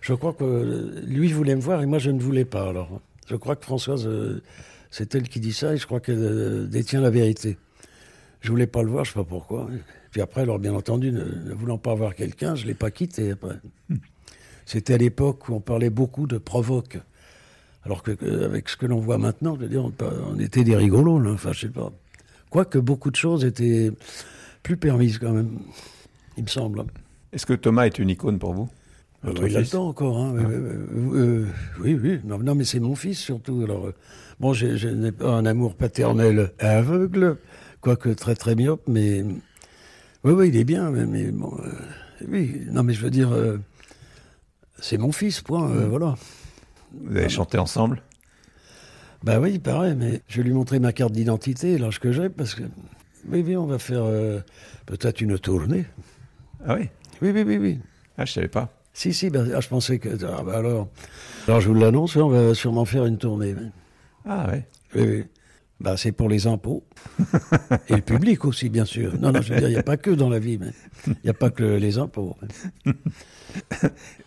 je 0.00 0.14
crois 0.14 0.32
que 0.32 1.02
lui 1.06 1.30
voulait 1.30 1.54
me 1.54 1.60
voir 1.60 1.82
et 1.82 1.86
moi 1.86 1.98
je 1.98 2.10
ne 2.10 2.20
voulais 2.20 2.46
pas. 2.46 2.70
Alors, 2.70 3.02
je 3.28 3.36
crois 3.36 3.56
que 3.56 3.64
Françoise, 3.64 4.06
euh, 4.06 4.42
c'est 4.90 5.14
elle 5.14 5.28
qui 5.28 5.40
dit 5.40 5.52
ça 5.52 5.74
et 5.74 5.76
je 5.76 5.84
crois 5.84 6.00
qu'elle 6.00 6.16
euh, 6.18 6.66
détient 6.66 7.02
la 7.02 7.10
vérité. 7.10 7.58
Je 8.40 8.50
voulais 8.50 8.66
pas 8.66 8.82
le 8.82 8.88
voir, 8.88 9.04
je 9.04 9.10
sais 9.12 9.18
pas 9.18 9.24
pourquoi. 9.24 9.68
Puis 10.14 10.22
après, 10.22 10.42
alors 10.42 10.60
bien 10.60 10.72
entendu, 10.74 11.10
ne, 11.10 11.24
ne 11.24 11.52
voulant 11.54 11.76
pas 11.76 11.92
voir 11.96 12.14
quelqu'un, 12.14 12.54
je 12.54 12.66
l'ai 12.66 12.74
pas 12.74 12.92
quitté 12.92 13.32
après. 13.32 13.56
C'était 14.64 14.94
à 14.94 14.96
l'époque 14.96 15.48
où 15.48 15.54
on 15.54 15.60
parlait 15.60 15.90
beaucoup 15.90 16.28
de 16.28 16.38
provoque. 16.38 17.00
Alors 17.82 18.04
que 18.04 18.12
euh, 18.22 18.44
avec 18.44 18.68
ce 18.68 18.76
que 18.76 18.86
l'on 18.86 19.00
voit 19.00 19.18
maintenant, 19.18 19.56
je 19.56 19.62
veux 19.62 19.68
dire, 19.68 19.84
on, 19.84 19.92
on 20.32 20.38
était 20.38 20.62
des 20.62 20.76
rigolos, 20.76 21.18
là. 21.18 21.32
Enfin, 21.32 21.50
je 21.52 21.62
sais 21.62 21.68
pas. 21.68 21.90
Quoique 22.48 22.78
beaucoup 22.78 23.10
de 23.10 23.16
choses 23.16 23.44
étaient 23.44 23.90
plus 24.62 24.76
permises 24.76 25.18
quand 25.18 25.32
même, 25.32 25.58
il 26.36 26.44
me 26.44 26.48
semble. 26.48 26.84
Est-ce 27.32 27.44
que 27.44 27.54
Thomas 27.54 27.86
est 27.86 27.98
une 27.98 28.10
icône 28.10 28.38
pour 28.38 28.54
vous? 28.54 28.68
Ah 29.24 29.30
bah, 29.32 29.48
il 29.48 29.56
a 29.56 29.62
le 29.62 29.66
temps 29.66 29.88
encore. 29.88 30.16
Hein. 30.16 30.36
Euh, 30.36 30.42
euh, 30.94 31.14
euh, 31.14 31.46
oui, 31.82 31.98
oui. 32.00 32.20
Non, 32.24 32.38
non, 32.38 32.54
mais 32.54 32.62
c'est 32.64 32.78
mon 32.78 32.94
fils 32.94 33.18
surtout. 33.18 33.62
Alors, 33.64 33.88
euh, 33.88 33.94
bon, 34.38 34.52
j'ai- 34.52 34.76
je 34.76 34.88
n'ai 34.88 35.10
pas 35.10 35.30
un 35.32 35.44
amour 35.44 35.74
paternel 35.74 36.52
aveugle, 36.60 37.36
quoique 37.80 38.10
très 38.10 38.36
très 38.36 38.54
myope, 38.54 38.84
mais 38.86 39.24
oui, 40.24 40.32
oui, 40.32 40.48
il 40.48 40.56
est 40.56 40.64
bien. 40.64 40.90
Mais, 40.90 41.06
mais 41.06 41.30
bon, 41.30 41.56
euh, 41.64 41.70
oui. 42.28 42.62
Non, 42.70 42.82
mais 42.82 42.92
je 42.94 43.02
veux 43.02 43.10
dire, 43.10 43.32
euh, 43.32 43.58
c'est 44.80 44.98
mon 44.98 45.12
fils, 45.12 45.40
point. 45.40 45.70
euh, 45.70 45.86
voilà. 45.88 46.14
Vous 46.92 47.16
avez 47.16 47.28
chanté 47.28 47.58
ensemble? 47.58 48.02
Bah 49.22 49.40
oui, 49.40 49.58
pareil. 49.58 49.94
Mais 49.96 50.22
je 50.28 50.38
vais 50.38 50.42
lui 50.44 50.52
montrer 50.54 50.78
ma 50.78 50.92
carte 50.92 51.12
d'identité, 51.12 51.78
l'âge 51.78 51.98
que 52.00 52.12
j'ai, 52.12 52.28
parce 52.28 52.54
que 52.54 52.62
oui, 53.28 53.42
oui, 53.46 53.56
on 53.56 53.66
va 53.66 53.78
faire 53.78 54.04
peut-être 54.86 55.20
une 55.20 55.38
tournée. 55.38 55.86
Ah 56.66 56.74
oui? 56.74 56.88
Oui, 57.22 57.30
oui, 57.30 57.42
oui, 57.46 57.56
oui. 57.58 57.80
Ah, 58.18 58.24
je 58.24 58.32
savais 58.32 58.48
pas. 58.48 58.70
Si, 58.92 59.12
si, 59.12 59.30
ben, 59.30 59.50
ah, 59.54 59.60
je 59.60 59.68
pensais 59.68 59.98
que. 59.98 60.10
Ah, 60.24 60.42
bah 60.44 60.58
alors. 60.58 60.88
Alors, 61.48 61.60
je 61.60 61.68
vous 61.68 61.74
l'annonce, 61.74 62.16
on 62.16 62.28
va 62.28 62.54
sûrement 62.54 62.84
faire 62.84 63.06
une 63.06 63.18
tournée. 63.18 63.54
Ah 64.24 64.46
ouais. 64.50 64.66
Oui, 64.94 65.02
oui. 65.02 65.24
Bah, 65.84 65.96
c'est 65.98 66.12
pour 66.12 66.30
les 66.30 66.46
impôts. 66.46 66.82
Et 67.90 67.96
le 67.96 68.00
public 68.00 68.44
aussi, 68.46 68.70
bien 68.70 68.86
sûr. 68.86 69.12
Non, 69.20 69.32
non, 69.32 69.42
je 69.42 69.52
veux 69.52 69.60
dire, 69.60 69.68
il 69.68 69.72
n'y 69.72 69.78
a 69.78 69.82
pas 69.82 69.98
que 69.98 70.10
dans 70.10 70.30
la 70.30 70.38
vie, 70.38 70.56
mais 70.58 70.70
il 71.06 71.14
n'y 71.24 71.30
a 71.30 71.34
pas 71.34 71.50
que 71.50 71.62
les 71.62 71.98
impôts. 71.98 72.36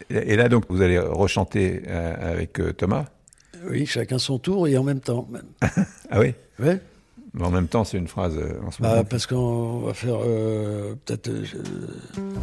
Et 0.09 0.33
et 0.33 0.35
là, 0.35 0.49
donc, 0.49 0.65
vous 0.69 0.81
allez 0.81 0.99
rechanter 0.99 1.81
euh, 1.87 2.31
avec 2.33 2.59
euh, 2.59 2.73
Thomas 2.73 3.05
Oui, 3.69 3.85
chacun 3.87 4.19
son 4.19 4.37
tour 4.39 4.67
et 4.67 4.77
en 4.77 4.83
même 4.83 4.99
temps. 4.99 5.27
même. 5.31 5.43
Ah 6.11 6.19
oui? 6.19 6.33
Mais 6.59 7.43
en 7.43 7.51
même 7.51 7.67
temps, 7.67 7.83
c'est 7.83 7.97
une 7.97 8.07
phrase 8.07 8.37
euh, 8.37 8.59
en 8.65 8.71
ce 8.71 8.81
Bah, 8.81 8.89
moment. 8.91 9.03
parce 9.03 9.25
qu'on 9.27 9.79
va 9.79 9.93
faire 9.93 10.19
peut-être. 11.05 11.29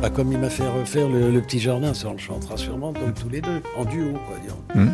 bah, 0.00 0.10
comme 0.10 0.30
il 0.32 0.38
m'a 0.38 0.50
fait 0.50 0.68
refaire 0.68 1.08
le, 1.08 1.30
le 1.30 1.40
petit 1.40 1.58
jardin, 1.60 1.94
ça 1.94 2.08
on 2.08 2.12
le 2.12 2.18
chantera 2.18 2.56
sûrement, 2.56 2.92
donc 2.92 3.14
tous 3.14 3.28
les 3.28 3.40
deux, 3.40 3.60
en 3.76 3.84
duo, 3.84 4.12
quoi 4.12 4.38
dire. 4.44 4.56
Hmm. 4.74 4.90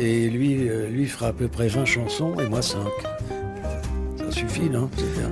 Et 0.00 0.30
lui, 0.30 0.68
euh, 0.68 0.88
lui 0.88 1.06
fera 1.06 1.28
à 1.28 1.32
peu 1.32 1.48
près 1.48 1.68
20 1.68 1.84
chansons 1.84 2.32
et 2.38 2.48
moi 2.48 2.62
5. 2.62 2.78
Ça 4.18 4.30
suffit, 4.30 4.70
non? 4.70 4.88
C'est 4.96 5.12
bien. 5.18 5.30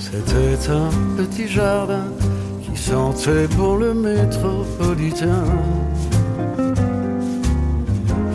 C'était 0.00 0.70
un 0.70 0.90
petit 1.16 1.48
jardin 1.48 2.06
qui 2.62 2.80
sentait 2.80 3.48
pour 3.56 3.76
le 3.76 3.94
métropolitain. 3.94 5.44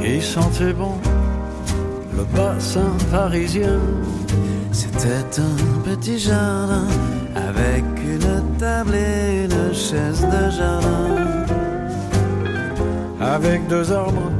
Qui 0.02 0.22
sentait 0.22 0.74
bon 0.74 0.96
le 2.16 2.24
bassin 2.36 2.92
parisien. 3.12 3.80
C'était 4.72 5.42
un 5.42 5.82
petit 5.84 6.20
jardin 6.20 6.88
avec 7.36 7.84
une 8.04 8.58
table 8.58 8.96
et 8.96 9.46
une 9.46 9.74
chaise 9.74 10.22
de 10.22 10.50
jardin. 10.52 11.46
avec 13.22 13.68
deux 13.68 13.92
arbres, 13.92 14.32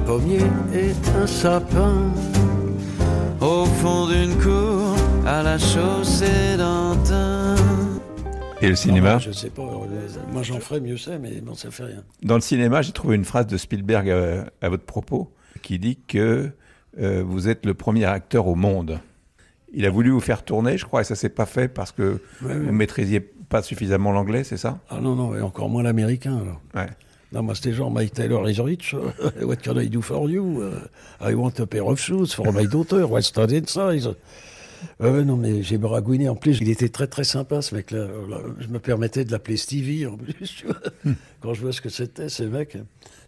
un 0.00 0.04
pommier 0.04 0.40
et 0.74 0.92
un 1.16 1.26
sapin. 1.26 2.12
Au 3.40 3.64
fond 3.64 4.06
d'une 4.06 4.34
cour, 4.36 4.96
à 5.26 5.42
la 5.42 5.58
chaussée 5.58 6.56
d'Antin. 6.58 7.54
Et 8.62 8.68
le 8.68 8.76
cinéma 8.76 9.18
Je 9.18 9.30
sais 9.32 9.48
pas, 9.48 9.62
euh, 9.62 10.08
moi 10.32 10.42
j'en 10.42 10.60
ferais 10.60 10.80
mieux 10.80 10.98
c'est, 10.98 11.18
mais 11.18 11.40
bon, 11.40 11.54
ça 11.54 11.70
fait 11.70 11.84
rien. 11.84 12.04
Dans 12.22 12.34
le 12.34 12.42
cinéma, 12.42 12.82
j'ai 12.82 12.92
trouvé 12.92 13.16
une 13.16 13.24
phrase 13.24 13.46
de 13.46 13.56
Spielberg 13.56 14.10
euh, 14.10 14.44
à, 14.60 14.68
votre 14.68 14.84
propos 14.84 15.32
qui 15.62 15.78
dit 15.78 15.98
que 16.06 16.50
euh, 17.00 17.22
vous 17.26 17.48
êtes 17.48 17.64
le 17.64 17.72
premier 17.72 18.04
acteur 18.04 18.46
au 18.48 18.54
monde. 18.54 19.00
Il 19.72 19.86
a 19.86 19.90
voulu 19.90 20.10
vous 20.10 20.20
faire 20.20 20.44
tourner, 20.44 20.76
je 20.76 20.84
crois, 20.84 21.00
et 21.00 21.04
ça 21.04 21.14
s'est 21.14 21.30
pas 21.30 21.46
fait 21.46 21.68
parce 21.68 21.92
que 21.92 22.20
Ouais, 22.42 22.54
vous 22.58 22.66
ouais. 22.66 22.72
maîtrisiez 22.72 23.20
pas 23.20 23.62
suffisamment 23.62 24.12
l'anglais, 24.12 24.44
c'est 24.44 24.56
ça? 24.58 24.78
Ah 24.90 25.00
non, 25.00 25.16
non, 25.16 25.34
et 25.34 25.40
encore 25.40 25.70
moins 25.70 25.82
l'américain 25.82 26.36
alors. 26.36 26.60
Ouais. 26.74 26.90
Non, 27.32 27.42
moi 27.42 27.54
c'était 27.54 27.72
genre 27.72 27.90
Mike 27.90 28.12
Taylor 28.12 28.48
is 28.48 28.60
rich. 28.60 28.94
What 29.42 29.56
can 29.56 29.78
I 29.78 29.88
do 29.88 30.02
for 30.02 30.28
you? 30.28 30.62
Uh, 30.62 30.88
I 31.20 31.34
want 31.34 31.60
a 31.60 31.66
pair 31.66 31.86
of 31.86 31.98
shoes 32.00 32.34
for 32.34 32.52
my 32.52 32.66
daughter. 32.66 33.06
What's 33.06 33.32
that 33.32 33.48
size? 33.66 34.08
Ouais, 34.98 35.24
non, 35.24 35.36
mais 35.36 35.62
j'ai 35.62 35.78
baragouiné. 35.78 36.28
En 36.28 36.36
plus, 36.36 36.58
il 36.60 36.70
était 36.70 36.88
très 36.88 37.06
très 37.06 37.24
sympa 37.24 37.60
ce 37.62 37.74
mec-là. 37.74 38.08
Je 38.60 38.68
me 38.68 38.78
permettais 38.78 39.24
de 39.24 39.30
l'appeler 39.32 39.56
Stevie 39.56 40.06
en 40.06 40.16
plus. 40.16 40.56
tu 40.56 40.66
vois. 40.66 41.14
Quand 41.40 41.54
je 41.54 41.60
vois 41.60 41.72
ce 41.72 41.80
que 41.80 41.88
c'était, 41.90 42.28
ce 42.28 42.42
mec. 42.42 42.78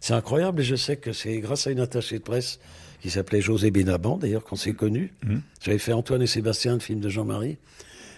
C'est 0.01 0.13
incroyable 0.13 0.61
et 0.61 0.63
je 0.63 0.75
sais 0.75 0.97
que 0.97 1.13
c'est 1.13 1.37
grâce 1.39 1.67
à 1.67 1.71
une 1.71 1.79
attachée 1.79 2.17
de 2.17 2.23
presse 2.23 2.59
qui 3.01 3.09
s'appelait 3.09 3.41
José 3.41 3.69
Benaban, 3.69 4.17
d'ailleurs, 4.17 4.43
qu'on 4.43 4.55
s'est 4.55 4.73
connu. 4.73 5.13
J'avais 5.61 5.77
fait 5.77 5.93
Antoine 5.93 6.21
et 6.21 6.27
Sébastien, 6.27 6.73
le 6.73 6.79
film 6.79 6.99
de 6.99 7.09
Jean-Marie. 7.09 7.57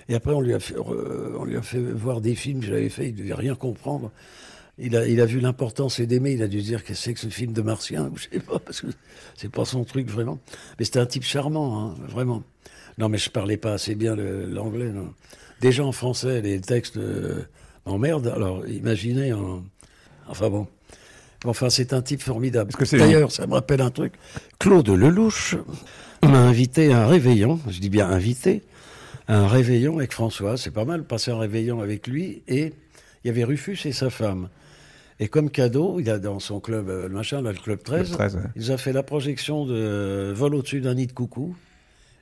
Et 0.08 0.16
après, 0.16 0.32
on 0.32 0.42
lui 0.42 0.54
a 0.54 0.60
fait, 0.60 0.76
euh, 0.76 1.36
on 1.40 1.46
lui 1.46 1.58
a 1.58 1.62
fait 1.62 1.80
voir 1.80 2.22
des 2.22 2.36
films 2.36 2.60
que 2.60 2.68
j'avais 2.68 2.90
fait. 2.90 3.10
Il 3.10 3.16
devait 3.16 3.34
rien 3.34 3.56
comprendre. 3.56 4.12
Il 4.78 4.98
a, 4.98 5.08
il 5.08 5.22
a 5.22 5.26
vu 5.26 5.40
l'importance 5.40 6.00
et 6.00 6.06
d'aimer. 6.06 6.34
Il 6.34 6.44
a 6.44 6.48
dû 6.48 6.60
se 6.60 6.66
dire 6.66 6.84
que 6.84 6.94
c'est 6.94 7.14
que 7.14 7.20
ce 7.20 7.28
film 7.28 7.54
de 7.54 7.62
Martien, 7.62 8.10
ou 8.12 8.18
je 8.18 8.28
sais 8.30 8.40
pas, 8.40 8.60
parce 8.60 8.82
que 8.82 8.88
c'est 9.36 9.52
pas 9.52 9.66
son 9.66 9.86
truc 9.86 10.10
vraiment. 10.10 10.40
Mais 10.78 10.86
c'était 10.86 11.00
un 11.00 11.06
type 11.06 11.24
charmant, 11.24 11.80
hein, 11.80 11.96
vraiment. 12.10 12.44
Non, 12.98 13.10
mais 13.10 13.18
je 13.18 13.30
parlais 13.30 13.58
pas 13.58 13.74
assez 13.74 13.96
bien 13.96 14.16
l'anglais. 14.16 14.92
Déjà 15.62 15.84
en 15.86 15.92
français, 15.92 16.42
les 16.42 16.60
textes 16.60 16.98
euh, 16.98 17.44
m'emmerdent. 17.86 18.28
Alors, 18.28 18.68
imaginez 18.68 19.34
en. 19.34 19.64
Enfin 20.28 20.50
bon. 20.50 20.68
Enfin, 21.46 21.70
c'est 21.70 21.94
un 21.94 22.02
type 22.02 22.22
formidable. 22.22 22.72
D'ailleurs, 22.92 23.32
ça 23.32 23.46
me 23.48 23.54
rappelle 23.54 23.82
un 23.82 23.92
truc. 23.92 24.14
Claude 24.60 24.90
Lelouch 24.90 25.56
m'a 26.24 26.40
invité 26.40 26.92
à 26.92 27.04
un 27.04 27.08
réveillon. 27.08 27.60
Je 27.70 27.80
dis 27.80 27.90
bien 27.90 28.10
invité 28.10 28.64
à 29.28 29.40
un 29.40 29.48
réveillon 29.48 30.00
avec 30.00 30.12
François. 30.12 30.58
C'est 30.58 30.72
pas 30.72 30.86
mal, 30.86 31.04
passer 31.04 31.32
un 31.32 31.38
réveillon 31.38 31.82
avec 31.82 32.08
lui. 32.08 32.42
Et 32.48 32.74
il 33.24 33.28
y 33.28 33.30
avait 33.30 33.44
Rufus 33.44 33.78
et 33.86 33.92
sa 33.92 34.10
femme. 34.10 34.50
Et 35.20 35.28
comme 35.30 35.50
cadeau, 35.50 36.00
il 36.00 36.10
a 36.10 36.20
dans 36.20 36.40
son 36.40 36.60
club, 36.60 36.90
euh, 36.90 37.08
le 37.08 37.14
machin, 37.16 37.42
là, 37.42 37.52
le 37.54 37.58
club 37.58 37.82
13, 37.82 38.10
Le 38.12 38.16
13, 38.16 38.36
ouais. 38.36 38.42
il 38.56 38.62
nous 38.64 38.72
a 38.72 38.78
fait 38.78 38.92
la 38.92 39.04
projection 39.04 39.66
de 39.66 40.34
Vol 40.36 40.56
au-dessus 40.56 40.82
d'un 40.82 40.96
nid 40.96 41.08
de 41.08 41.14
coucou 41.14 41.56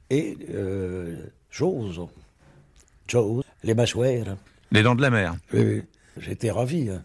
et 0.09 0.38
euh, 0.53 1.15
Chose. 1.50 2.00
Chose. 3.07 3.43
Les 3.63 3.73
mâchoires. 3.73 4.35
Les 4.71 4.83
dents 4.83 4.95
de 4.95 5.01
la 5.01 5.09
mer. 5.09 5.35
Oui, 5.53 5.62
oui. 5.63 5.81
J'étais 6.17 6.51
ravi. 6.51 6.89
hein. 6.89 7.01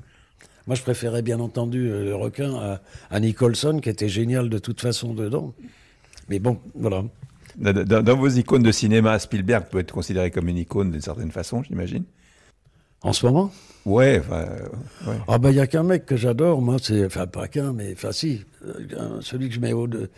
Moi, 0.67 0.75
je 0.77 0.83
préférais 0.83 1.23
bien 1.23 1.41
entendu 1.41 1.89
euh, 1.91 2.05
le 2.05 2.15
requin 2.15 2.55
à, 2.57 2.81
à 3.11 3.21
Nicholson, 3.21 3.81
qui 3.83 3.89
était 3.89 4.09
génial 4.11 4.51
de 4.51 4.59
toute 4.59 4.81
façon 4.83 5.15
dedans. 5.15 5.55
Mais 6.29 6.39
bon, 6.39 6.59
voilà. 6.75 7.03
Dans 7.57 8.17
vos 8.17 8.29
icônes 8.29 8.63
de 8.63 8.71
cinéma, 8.73 9.19
Spielberg 9.19 9.65
peut 9.71 9.79
être 9.79 9.93
considéré 9.93 10.31
comme 10.31 10.49
une 10.49 10.59
icône 10.59 10.91
d'une 10.91 11.01
certaine 11.01 11.31
façon, 11.33 11.63
j'imagine. 11.63 12.05
En 13.03 13.13
ce 13.13 13.27
moment? 13.27 13.51
Ouais, 13.87 14.19
enfin, 14.21 14.41
euh, 14.41 15.11
ouais. 15.11 15.17
Ah 15.29 15.39
ben, 15.39 15.51
il 15.51 15.57
y 15.57 15.61
a 15.61 15.67
qu'un 15.67 15.83
mec 15.85 16.05
que 16.05 16.17
j'adore, 16.17 16.61
moi, 16.61 16.77
c'est... 16.83 17.07
Enfin, 17.07 17.27
pas 17.27 17.49
qu'un, 17.49 17.73
mais... 17.73 17.93
Enfin, 17.93 18.13
si. 18.13 18.45
euh, 18.67 19.21
celui 19.21 19.49
que 19.49 19.55
je 19.55 19.61
mets 19.61 19.73
au... 19.73 19.87
De, 19.87 20.11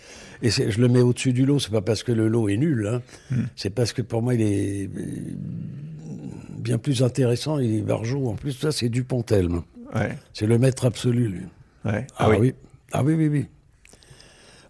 et 0.43 0.51
je 0.51 0.81
le 0.81 0.89
mets 0.89 1.03
au-dessus 1.03 1.33
du 1.33 1.45
lot, 1.47 1.59
c'est 1.61 1.71
pas 1.71 1.83
parce 1.83 2.03
que 2.03 2.11
le 2.11 2.27
lot 2.27 2.49
est 2.49 2.57
nul, 2.57 2.89
hein. 2.89 3.03
C'est 3.55 3.71
parce 3.71 3.93
que 3.93 4.03
pour 4.03 4.23
moi, 4.23 4.35
il 4.35 4.41
est 4.41 4.89
euh, 4.89 5.01
bien 6.59 6.79
plus 6.79 7.03
intéressant, 7.03 7.59
il 7.59 7.77
est 7.77 7.83
barjot. 7.83 8.29
En 8.29 8.35
plus, 8.35 8.53
ça, 8.53 8.73
c'est 8.73 8.89
Dupontel. 8.89 9.49
ouais, 9.95 10.19
C'est 10.33 10.47
le 10.47 10.59
maître 10.59 10.87
absolu, 10.87 11.29
lui. 11.29 11.43
ouais. 11.85 12.07
Ah, 12.17 12.31
oui. 12.31 12.55
Ah 12.93 13.03
oui, 13.05 13.15
oui, 13.15 13.29
oui. 13.29 13.47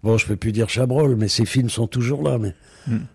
Bon, 0.02 0.19
je 0.19 0.26
peux 0.26 0.37
plus 0.37 0.52
dire 0.52 0.69
Chabrol, 0.69 1.17
mais 1.17 1.29
ses 1.29 1.45
films 1.47 1.71
sont 1.71 1.87
toujours 1.87 2.23
là. 2.23 2.38
Mais 2.38 2.55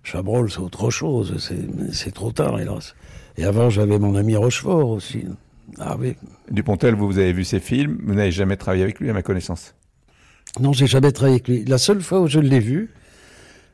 Chabrol, 0.04 0.50
c'est 0.52 0.60
autre 0.60 0.90
chose. 0.90 1.36
C'est, 1.40 1.94
c'est 1.94 2.14
trop 2.14 2.32
tard, 2.32 2.60
hélas. 2.60 2.96
Et 3.38 3.44
avant, 3.44 3.70
j'avais 3.70 4.00
mon 4.00 4.15
ami 4.15 4.36
Rochefort 4.36 4.89
aussi. 4.89 5.25
Ah 5.80 5.98
oui. 6.00 6.15
Dupontel, 6.50 6.96
vous, 6.96 7.08
vous 7.08 7.18
avez 7.18 7.34
vu 7.34 7.44
ses 7.44 7.60
films, 7.60 8.00
vous 8.06 8.13
n'avez 8.15 8.32
jamais 8.32 8.56
travaillé 8.56 8.84
avec 8.84 9.00
lui, 9.00 9.10
à 9.10 9.13
ma 9.13 9.22
connaissance. 9.22 9.75
Non, 10.60 10.72
j'ai 10.72 10.88
jamais 10.88 11.12
travaillé 11.12 11.36
avec 11.36 11.48
lui. 11.48 11.65
La 11.65 11.77
seule 11.77 12.01
fois 12.01 12.22
où 12.22 12.27
je 12.27 12.39
l'ai 12.39 12.60
vu, 12.60 12.92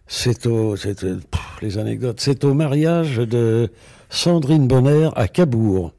c'est 0.07 0.47
au, 0.47 0.75
c'est, 0.75 1.03
euh, 1.03 1.19
pff, 1.29 1.59
les 1.61 1.77
anecdotes, 1.77 2.19
c'est 2.19 2.43
au 2.43 2.53
mariage 2.53 3.17
de 3.17 3.69
Sandrine 4.09 4.67
Bonner 4.67 5.09
à 5.15 5.27
Cabourg. 5.27 5.93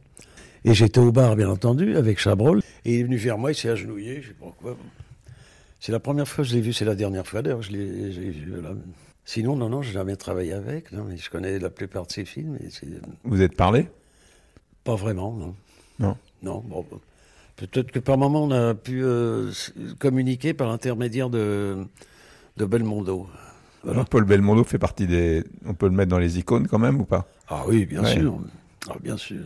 Et 0.64 0.74
j'étais 0.74 1.00
au 1.00 1.12
bar, 1.12 1.36
bien 1.36 1.50
entendu, 1.50 1.96
avec 1.96 2.18
Chabrol. 2.18 2.62
Et 2.84 2.94
il 2.94 3.00
est 3.00 3.02
venu 3.04 3.16
vers 3.16 3.38
moi, 3.38 3.52
il 3.52 3.54
s'est 3.54 3.68
agenouillé, 3.68 4.22
je 4.22 4.28
sais 4.28 4.34
pas 4.34 4.46
pourquoi. 4.46 4.76
C'est 5.82 5.90
la 5.90 5.98
première 5.98 6.28
fois 6.28 6.44
que 6.44 6.48
je 6.48 6.54
l'ai 6.54 6.60
vu, 6.60 6.72
c'est 6.72 6.84
la 6.84 6.94
dernière 6.94 7.26
fois 7.26 7.42
d'ailleurs 7.42 7.58
que 7.58 7.64
je 7.66 7.72
l'ai, 7.72 8.30
vu. 8.30 8.62
Là. 8.62 8.70
Sinon, 9.24 9.56
non, 9.56 9.68
non, 9.68 9.82
j'ai 9.82 9.90
jamais 9.90 10.14
travaillé 10.14 10.52
avec. 10.52 10.92
Non, 10.92 11.02
mais 11.02 11.16
je 11.16 11.28
connais 11.28 11.58
la 11.58 11.70
plupart 11.70 12.06
de 12.06 12.12
ses 12.12 12.24
films. 12.24 12.56
Et 12.64 12.70
c'est 12.70 12.86
Vous 13.24 13.42
êtes 13.42 13.56
parlé? 13.56 13.88
Pas 14.84 14.94
vraiment, 14.94 15.32
non. 15.32 15.56
Non. 15.98 16.16
Non, 16.44 16.60
bon, 16.64 16.86
peut-être 17.56 17.90
que 17.90 17.98
par 17.98 18.16
moment 18.16 18.44
on 18.44 18.52
a 18.52 18.74
pu 18.76 19.02
euh, 19.02 19.50
communiquer 19.98 20.54
par 20.54 20.68
l'intermédiaire 20.68 21.30
de, 21.30 21.84
de 22.58 22.64
Belmondo. 22.64 23.26
Voilà. 23.82 23.98
Alors, 23.98 24.08
Paul 24.08 24.24
Belmondo 24.24 24.62
fait 24.62 24.78
partie 24.78 25.08
des. 25.08 25.42
On 25.66 25.74
peut 25.74 25.86
le 25.86 25.96
mettre 25.96 26.10
dans 26.10 26.18
les 26.20 26.38
icônes 26.38 26.68
quand 26.68 26.78
même 26.78 27.00
ou 27.00 27.04
pas? 27.04 27.26
Ah 27.48 27.64
oui, 27.66 27.86
bien 27.86 28.04
Ouais. 28.04 28.12
sûr. 28.12 28.38
Ah, 28.88 28.94
bien 29.02 29.16
sûr. 29.16 29.42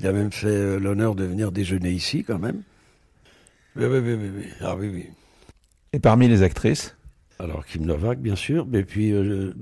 Il 0.00 0.06
a 0.08 0.12
même 0.12 0.32
fait 0.32 0.48
euh, 0.48 0.78
l'honneur 0.80 1.14
de 1.14 1.22
venir 1.22 1.52
déjeuner 1.52 1.92
ici 1.92 2.24
quand 2.24 2.40
même. 2.40 2.62
Oui, 3.76 3.84
oui, 3.84 3.98
oui, 4.00 4.30
oui. 4.36 4.46
Ah 4.60 4.74
oui, 4.74 4.90
oui. 4.92 5.06
Et 5.94 6.00
parmi 6.00 6.26
les 6.26 6.42
actrices 6.42 6.96
Alors 7.38 7.64
Kim 7.64 7.86
Novak, 7.86 8.18
bien 8.18 8.34
sûr, 8.34 8.66
mais 8.66 8.82
puis 8.82 9.12
euh, 9.12 9.54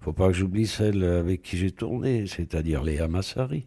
faut 0.00 0.12
pas 0.12 0.28
que 0.28 0.32
j'oublie 0.32 0.68
celle 0.68 1.02
avec 1.02 1.42
qui 1.42 1.56
j'ai 1.56 1.72
tourné, 1.72 2.28
c'est-à-dire 2.28 2.84
Léa 2.84 3.08
Massari, 3.08 3.66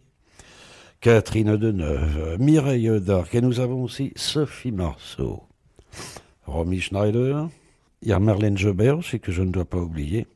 Catherine 1.02 1.58
Deneuve, 1.58 2.38
Mireille 2.40 3.02
Darc, 3.02 3.34
et 3.34 3.42
nous 3.42 3.60
avons 3.60 3.82
aussi 3.82 4.14
Sophie 4.16 4.72
Marceau, 4.72 5.42
Romy 6.46 6.80
Schneider, 6.80 7.50
il 8.00 8.08
y 8.08 8.12
a 8.14 8.18
Marlène 8.18 8.56
Jobert 8.56 8.96
aussi 8.96 9.20
que 9.20 9.30
je 9.30 9.42
ne 9.42 9.50
dois 9.50 9.66
pas 9.66 9.76
oublier, 9.76 10.26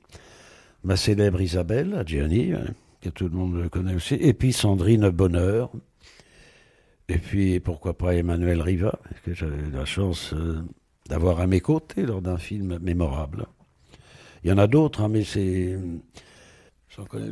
ma 0.85 0.97
célèbre 0.97 1.41
Isabelle, 1.41 1.95
Adjani, 1.95 2.53
hein, 2.53 2.75
que 3.01 3.09
tout 3.09 3.25
le 3.25 3.35
monde 3.35 3.71
connaît 3.71 3.95
aussi, 3.95 4.17
et 4.17 4.35
puis 4.35 4.53
Sandrine 4.53 5.09
Bonheur, 5.09 5.71
et 7.09 7.17
puis 7.17 7.59
pourquoi 7.59 7.97
pas 7.97 8.15
Emmanuel 8.15 8.61
Riva, 8.61 8.99
que 9.25 9.33
j'avais 9.33 9.71
la 9.73 9.87
chance 9.87 10.35
euh, 10.35 10.61
d'avoir 11.11 11.41
à 11.41 11.47
mes 11.47 11.61
côtés 11.61 12.03
lors 12.03 12.23
d'un 12.23 12.39
film 12.39 12.79
mémorable. 12.81 13.47
Il 14.45 14.49
y 14.51 14.53
en 14.53 14.59
a 14.59 14.67
d'autres, 14.67 15.03
hein, 15.03 15.09
mais 15.09 15.25
c'est. 15.25 15.77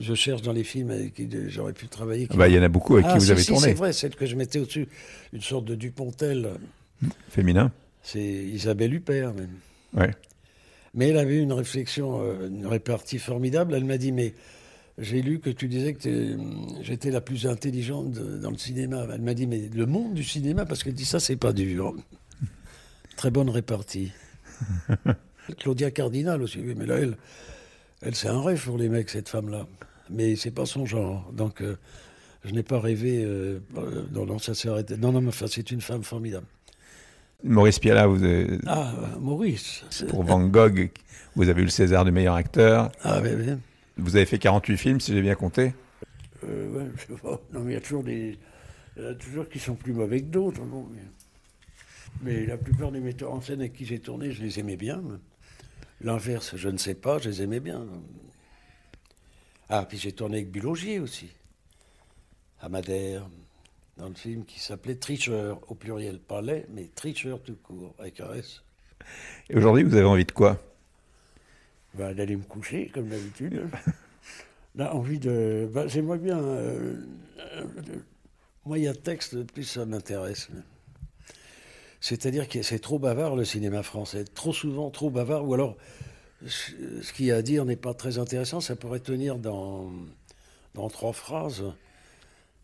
Je 0.00 0.14
cherche 0.14 0.40
dans 0.42 0.52
les 0.52 0.64
films 0.64 0.90
avec 0.90 1.14
qui 1.14 1.28
j'aurais 1.48 1.72
pu 1.74 1.88
travailler. 1.88 2.26
qui- 2.26 2.32
Ah 2.34 2.38
bah, 2.38 2.48
Il 2.48 2.54
y 2.54 2.58
en 2.58 2.62
a 2.62 2.68
beaucoup 2.68 2.94
avec 2.94 3.06
Ah, 3.08 3.12
qui 3.12 3.18
vous 3.18 3.24
si, 3.26 3.30
avez 3.32 3.40
si, 3.42 3.48
tourné. 3.48 3.68
C'est 3.68 3.74
vrai, 3.74 3.92
celle 3.92 4.14
que 4.14 4.24
je 4.26 4.34
mettais 4.34 4.58
au-dessus, 4.58 4.88
une 5.32 5.40
sorte 5.42 5.64
de 5.66 5.74
Dupontel, 5.74 6.50
Féminin 7.28 7.70
c'est 8.02 8.20
Isabelle 8.22 8.94
Huppert 8.94 9.34
même. 9.34 9.50
Ouais. 9.94 10.10
Mais 10.94 11.08
elle 11.08 11.18
avait 11.18 11.38
une 11.38 11.52
réflexion, 11.52 12.20
euh, 12.22 12.48
une 12.48 12.66
répartie 12.66 13.18
formidable. 13.18 13.74
Elle 13.74 13.84
m'a 13.84 13.98
dit 13.98 14.12
Mais 14.12 14.32
j'ai 14.96 15.20
lu 15.20 15.38
que 15.40 15.50
tu 15.50 15.68
disais 15.68 15.92
que 15.92 16.00
t'es- 16.02 16.36
j'étais 16.82 17.10
la 17.10 17.20
plus 17.20 17.46
intelligente 17.46 18.12
dans 18.12 18.50
le 18.50 18.56
cinéma. 18.56 19.06
Elle 19.12 19.20
m'a 19.20 19.34
dit 19.34 19.46
Mais 19.46 19.68
le 19.74 19.84
monde 19.86 20.14
du 20.14 20.24
cinéma, 20.24 20.64
parce 20.64 20.82
qu'elle 20.82 20.94
dit 20.94 21.04
ça, 21.04 21.20
c'est 21.20 21.36
pas 21.36 21.52
dur. 21.52 21.94
Très 23.18 23.32
bonne 23.32 23.50
répartie. 23.50 24.12
Claudia 25.58 25.90
Cardinal 25.90 26.40
aussi, 26.40 26.60
oui, 26.64 26.74
mais 26.76 26.86
là, 26.86 26.98
elle, 26.98 27.16
elle 28.00 28.14
c'est 28.14 28.28
un 28.28 28.40
rêve 28.40 28.62
pour 28.64 28.78
les 28.78 28.88
mecs, 28.88 29.10
cette 29.10 29.28
femme-là. 29.28 29.66
Mais 30.08 30.36
c'est 30.36 30.52
pas 30.52 30.66
son 30.66 30.86
genre. 30.86 31.28
Donc, 31.32 31.60
euh, 31.60 31.76
je 32.44 32.52
n'ai 32.54 32.62
pas 32.62 32.78
rêvé. 32.78 33.24
euh, 33.24 33.58
euh, 33.76 34.04
non, 34.12 34.24
non, 34.24 34.38
ça 34.38 34.54
s'est 34.54 34.68
arrêté. 34.68 34.96
Non, 34.96 35.10
non, 35.10 35.20
mais 35.20 35.28
enfin, 35.28 35.46
c'est 35.48 35.68
une 35.72 35.80
femme 35.80 36.04
formidable. 36.04 36.46
Maurice 37.42 37.80
Pialat, 37.80 38.06
vous 38.06 38.22
avez- 38.22 38.58
Ah, 38.66 38.92
Maurice. 39.20 39.84
pour 40.08 40.22
Van 40.22 40.40
Gogh, 40.46 40.88
vous 41.34 41.48
avez 41.48 41.62
eu 41.62 41.64
le 41.64 41.70
César 41.70 42.04
du 42.04 42.12
meilleur 42.12 42.36
acteur. 42.36 42.92
Ah, 43.02 43.20
oui, 43.20 43.30
oui. 43.36 43.46
Vous 43.96 44.14
avez 44.14 44.26
fait 44.26 44.38
48 44.38 44.76
films, 44.76 45.00
si 45.00 45.12
j'ai 45.12 45.22
bien 45.22 45.34
compté. 45.34 45.74
Euh, 46.44 46.68
ouais, 46.70 46.86
je 46.96 47.14
sais 47.14 47.20
pas. 47.20 47.40
Non, 47.52 47.60
mais 47.64 47.72
il 47.72 47.74
y 47.74 47.78
a 47.78 47.80
toujours 47.80 48.04
des. 48.04 48.38
Il 48.96 49.02
y 49.02 49.06
a 49.06 49.14
toujours 49.14 49.48
qui 49.48 49.58
sont 49.58 49.74
plus 49.74 49.92
mauvais 49.92 50.20
que 50.20 50.26
d'autres. 50.26 50.60
mais... 50.62 51.00
mais 52.22 52.46
la 52.46 52.56
plupart 52.58 52.90
des 52.92 53.00
metteurs 53.00 53.32
en 53.32 53.40
scène 53.40 53.60
avec 53.60 53.74
qui 53.74 53.84
j'ai 53.84 53.98
tourné, 54.00 54.32
je 54.32 54.42
les 54.42 54.58
aimais 54.58 54.76
bien. 54.76 55.02
L'inverse, 56.00 56.56
je 56.56 56.68
ne 56.68 56.78
sais 56.78 56.94
pas, 56.94 57.18
je 57.18 57.28
les 57.28 57.42
aimais 57.42 57.60
bien. 57.60 57.86
Ah, 59.68 59.84
puis 59.88 59.98
j'ai 59.98 60.12
tourné 60.12 60.38
avec 60.38 60.50
Bulogier 60.50 60.98
aussi. 61.00 61.28
À 62.60 62.68
Madère, 62.68 63.28
dans 63.96 64.08
le 64.08 64.14
film 64.14 64.44
qui 64.44 64.60
s'appelait 64.60 64.94
Tricheur, 64.96 65.60
au 65.70 65.74
pluriel. 65.74 66.18
Pas 66.18 66.40
laid, 66.40 66.66
mais 66.70 66.88
Tricheur 66.94 67.42
tout 67.42 67.56
court, 67.62 67.94
avec 67.98 68.20
un 68.20 68.32
S. 68.34 68.62
Et 69.50 69.56
aujourd'hui, 69.56 69.84
vous 69.84 69.94
avez 69.94 70.06
envie 70.06 70.24
de 70.24 70.32
quoi? 70.32 70.60
Ben, 71.94 72.14
d'aller 72.14 72.36
me 72.36 72.42
coucher, 72.42 72.90
comme 72.92 73.08
d'habitude. 73.08 73.68
Là, 74.74 74.94
envie 74.94 75.18
de. 75.18 75.68
Ben, 75.72 75.88
J'aimerais 75.88 76.18
bien. 76.18 76.38
euh, 76.38 76.96
euh, 77.38 77.64
moi, 78.64 78.78
il 78.78 78.84
y 78.84 78.88
a 78.88 78.94
texte, 78.94 79.42
plus 79.52 79.64
ça 79.64 79.86
m'intéresse. 79.86 80.48
C'est-à-dire 82.00 82.48
que 82.48 82.62
c'est 82.62 82.78
trop 82.78 82.98
bavard, 82.98 83.34
le 83.34 83.44
cinéma 83.44 83.82
français. 83.82 84.24
Trop 84.24 84.52
souvent, 84.52 84.90
trop 84.90 85.10
bavard. 85.10 85.46
Ou 85.46 85.54
alors, 85.54 85.76
ce 86.46 87.12
qu'il 87.12 87.26
y 87.26 87.32
a 87.32 87.36
à 87.36 87.42
dire 87.42 87.64
n'est 87.64 87.76
pas 87.76 87.94
très 87.94 88.18
intéressant. 88.18 88.60
Ça 88.60 88.76
pourrait 88.76 89.00
tenir 89.00 89.38
dans, 89.38 89.90
trois 90.90 91.12
phrases. 91.12 91.64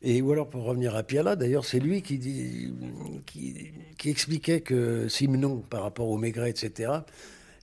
Et 0.03 0.23
ou 0.23 0.33
alors, 0.33 0.49
pour 0.49 0.65
revenir 0.65 0.95
à 0.95 1.03
Piala, 1.03 1.35
d'ailleurs, 1.35 1.65
c'est 1.65 1.81
lui 1.81 2.03
qui, 2.03 2.73
expliquait 4.05 4.61
que 4.61 5.09
Simenon, 5.09 5.59
par 5.69 5.83
rapport 5.83 6.09
au 6.09 6.19
Maigret, 6.19 6.51
etc., 6.51 6.93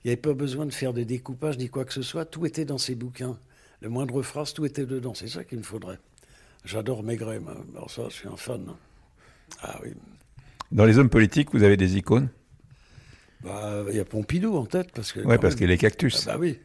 il 0.04 0.08
n'y 0.08 0.12
avait 0.12 0.20
pas 0.20 0.34
besoin 0.34 0.66
de 0.66 0.72
faire 0.72 0.92
de 0.92 1.04
découpage 1.04 1.58
ni 1.58 1.68
quoi 1.68 1.84
que 1.84 1.92
ce 1.92 2.02
soit. 2.02 2.24
Tout 2.24 2.44
était 2.44 2.64
dans 2.64 2.78
ses 2.78 2.96
bouquins. 2.96 3.38
Le 3.80 3.88
moindre 3.88 4.20
phrase, 4.22 4.52
tout 4.52 4.66
était 4.66 4.84
dedans. 4.84 5.14
C'est 5.14 5.28
ça 5.28 5.44
qu'il 5.44 5.58
me 5.58 5.62
faudrait. 5.62 5.98
J'adore 6.64 7.02
Maigret. 7.02 7.40
ça, 7.88 8.08
je 8.08 8.14
suis 8.14 8.28
un 8.28 8.36
fan. 8.36 8.74
Ah 9.60 9.78
oui. 9.82 9.92
Dans 10.72 10.84
les 10.84 10.98
hommes 10.98 11.10
politiques, 11.10 11.50
vous 11.52 11.62
avez 11.62 11.76
des 11.76 11.96
icônes? 11.96 12.28
Bah, 13.42 13.84
Il 13.90 13.96
y 13.96 14.00
a 14.00 14.04
Pompidou 14.04 14.56
en 14.56 14.66
tête. 14.66 14.90
Parce 14.92 15.12
que, 15.12 15.20
quand 15.20 15.38
parce 15.38 15.54
qu'il 15.54 15.70
est 15.70 15.74
Ah 15.74 15.76
cactus. 15.78 16.24
bah 16.26 16.36
oui. 16.38 16.58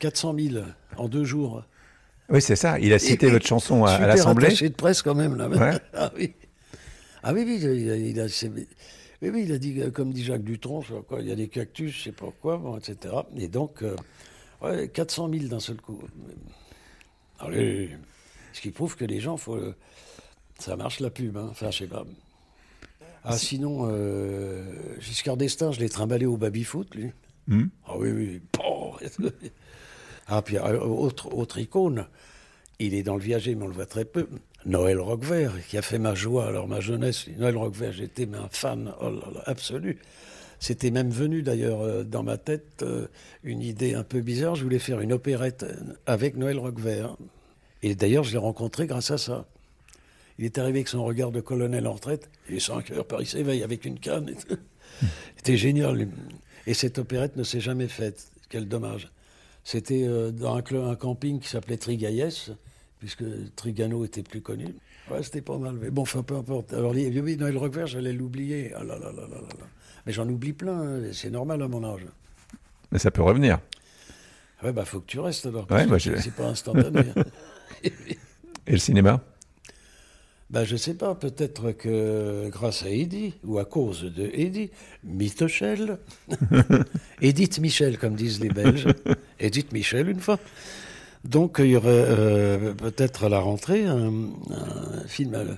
400 0.00 0.34
000 0.38 0.64
en 0.96 1.08
deux 1.08 1.24
jours. 1.24 1.64
Oui, 2.28 2.42
c'est 2.42 2.56
ça. 2.56 2.78
Il 2.78 2.92
a 2.92 2.98
cité 2.98 3.30
votre 3.30 3.46
chanson 3.46 3.84
à, 3.84 3.90
à 3.90 3.94
Super 3.94 4.06
l'Assemblée. 4.08 4.46
attaché 4.46 4.68
de 4.68 4.74
presse 4.74 5.02
quand 5.02 5.14
même. 5.14 5.36
Là. 5.36 5.48
Ouais. 5.48 5.78
ah 5.94 6.12
oui. 6.16 6.34
Ah 7.22 7.32
oui, 7.32 7.44
oui, 7.46 7.58
il 7.62 7.90
a, 7.90 7.96
il 7.96 8.20
a- 8.20 8.28
c'est- 8.28 8.48
oui, 8.48 9.30
oui, 9.32 9.42
il 9.46 9.52
a 9.52 9.58
dit, 9.58 9.80
euh, 9.80 9.90
comme 9.92 10.12
dit 10.12 10.24
Jacques 10.24 10.42
Dutronc, 10.42 10.82
quoi, 11.08 11.20
il 11.20 11.28
y 11.28 11.32
a 11.32 11.36
des 11.36 11.46
cactus, 11.46 11.92
je 11.96 12.02
sais 12.02 12.12
pas 12.12 12.26
quoi, 12.40 12.56
bon, 12.58 12.76
etc. 12.76 13.14
Et 13.36 13.46
donc, 13.46 13.82
euh, 13.82 13.94
ouais, 14.60 14.88
400 14.88 15.30
000 15.32 15.44
d'un 15.46 15.60
seul 15.60 15.76
coup. 15.80 16.02
Allez, 17.38 17.90
ce 18.52 18.60
qui 18.60 18.70
prouve 18.72 18.96
que 18.96 19.04
les 19.04 19.20
gens, 19.20 19.36
faut, 19.36 19.60
ça 20.58 20.74
marche 20.74 20.98
la 20.98 21.10
pub, 21.10 21.36
hein. 21.36 21.46
enfin, 21.50 21.70
je 21.70 21.78
sais 21.78 21.86
pas. 21.86 22.04
Ah, 23.24 23.38
sinon, 23.38 23.88
euh, 23.88 24.64
Giscard 24.98 25.36
d'Estaing, 25.36 25.72
je 25.72 25.80
l'ai 25.80 25.88
trimballé 25.88 26.26
au 26.26 26.36
baby-foot, 26.36 26.94
lui. 26.94 27.12
Hmm. 27.46 27.66
Ah 27.86 27.96
oui, 27.96 28.10
oui. 28.10 28.42
Bon. 28.52 28.92
ah, 30.26 30.42
puis 30.42 30.58
euh, 30.58 30.80
autre, 30.80 31.32
autre 31.32 31.58
icône, 31.58 32.06
il 32.80 32.94
est 32.94 33.04
dans 33.04 33.14
le 33.14 33.22
viager, 33.22 33.54
mais 33.54 33.64
on 33.64 33.68
le 33.68 33.74
voit 33.74 33.86
très 33.86 34.04
peu. 34.04 34.28
Noël 34.66 34.98
Roquevert, 34.98 35.52
qui 35.68 35.78
a 35.78 35.82
fait 35.82 35.98
ma 35.98 36.14
joie, 36.14 36.46
alors 36.46 36.66
ma 36.66 36.80
jeunesse. 36.80 37.26
Noël 37.38 37.56
Roquevert, 37.56 37.92
j'étais 37.92 38.28
un 38.34 38.48
fan 38.50 38.92
oh 39.00 39.10
là 39.10 39.28
là, 39.34 39.42
absolu. 39.46 39.98
C'était 40.58 40.92
même 40.92 41.10
venu 41.10 41.42
d'ailleurs 41.42 41.80
euh, 41.80 42.04
dans 42.04 42.22
ma 42.22 42.38
tête 42.38 42.84
une 43.44 43.62
idée 43.62 43.94
un 43.94 44.04
peu 44.04 44.20
bizarre. 44.20 44.56
Je 44.56 44.64
voulais 44.64 44.78
faire 44.78 45.00
une 45.00 45.12
opérette 45.12 45.64
avec 46.06 46.36
Noël 46.36 46.58
Roquevert. 46.58 47.16
Et 47.84 47.94
d'ailleurs, 47.94 48.24
je 48.24 48.32
l'ai 48.32 48.38
rencontré 48.38 48.86
grâce 48.86 49.10
à 49.10 49.18
ça. 49.18 49.46
Il 50.42 50.46
est 50.46 50.58
arrivé 50.58 50.80
avec 50.80 50.88
son 50.88 51.04
regard 51.04 51.30
de 51.30 51.40
colonel 51.40 51.86
en 51.86 51.92
retraite. 51.92 52.28
Il 52.48 52.56
est 52.56 52.60
5 52.60 52.90
heures, 52.90 53.06
Paris 53.06 53.26
s'éveille 53.26 53.62
avec 53.62 53.84
une 53.84 54.00
canne. 54.00 54.28
et. 54.28 54.34
C'était 55.36 55.56
génial. 55.56 56.08
Et 56.66 56.74
cette 56.74 56.98
opérette 56.98 57.36
ne 57.36 57.44
s'est 57.44 57.60
jamais 57.60 57.86
faite. 57.86 58.26
Quel 58.48 58.66
dommage. 58.66 59.12
C'était 59.62 60.02
euh, 60.04 60.32
dans 60.32 60.56
un, 60.56 60.62
club, 60.62 60.82
un 60.84 60.96
camping 60.96 61.38
qui 61.38 61.48
s'appelait 61.48 61.76
Trigaïès, 61.76 62.50
puisque 62.98 63.22
Trigano 63.54 64.04
était 64.04 64.24
plus 64.24 64.40
connu. 64.40 64.66
Ouais, 65.12 65.22
c'était 65.22 65.42
pas 65.42 65.58
mal. 65.58 65.76
Mais 65.80 65.90
bon, 65.90 66.02
enfin, 66.02 66.24
peu 66.24 66.34
importe. 66.34 66.72
Alors, 66.72 66.90
oui, 66.90 67.36
Noël 67.36 67.56
Roquevert, 67.56 67.86
j'allais 67.86 68.12
l'oublier. 68.12 68.72
Ah 68.74 68.82
là 68.82 68.98
là 68.98 69.12
là 69.12 69.22
là 69.22 69.36
là 69.36 69.48
là. 69.60 69.66
Mais 70.06 70.12
j'en 70.12 70.28
oublie 70.28 70.52
plein. 70.54 70.80
hein. 70.80 71.00
C'est 71.12 71.30
normal 71.30 71.62
à 71.62 71.68
mon 71.68 71.84
âge. 71.84 72.04
Mais 72.90 72.98
ça 72.98 73.12
peut 73.12 73.22
revenir. 73.22 73.60
Ouais, 74.64 74.72
bah, 74.72 74.84
faut 74.84 74.98
que 74.98 75.06
tu 75.06 75.20
restes 75.20 75.46
alors. 75.46 75.70
Ouais, 75.70 75.86
je- 76.00 76.16
C'est 76.16 76.34
pas 76.34 76.48
instantané. 76.48 77.00
hein. 77.16 77.22
Et 78.66 78.72
le 78.72 78.78
cinéma? 78.78 79.22
Ben, 80.52 80.64
je 80.64 80.76
sais 80.76 80.92
pas, 80.94 81.14
peut-être 81.14 81.72
que 81.72 82.48
grâce 82.50 82.82
à 82.82 82.90
Eddy, 82.90 83.32
ou 83.42 83.58
à 83.58 83.64
cause 83.64 84.02
de 84.02 84.28
Eddy, 84.34 84.70
Mitochel, 85.02 85.98
Edith 87.22 87.58
Michel, 87.58 87.96
comme 87.96 88.14
disent 88.16 88.38
les 88.40 88.50
Belges, 88.50 88.86
Edith 89.40 89.72
Michel, 89.72 90.10
une 90.10 90.20
fois. 90.20 90.38
Donc, 91.24 91.56
il 91.58 91.66
y 91.70 91.76
aurait 91.76 91.88
euh, 91.88 92.74
peut-être 92.74 93.24
à 93.24 93.28
la 93.30 93.38
rentrée 93.40 93.86
un, 93.86 94.12
un 94.50 95.04
film, 95.06 95.34
euh, 95.34 95.54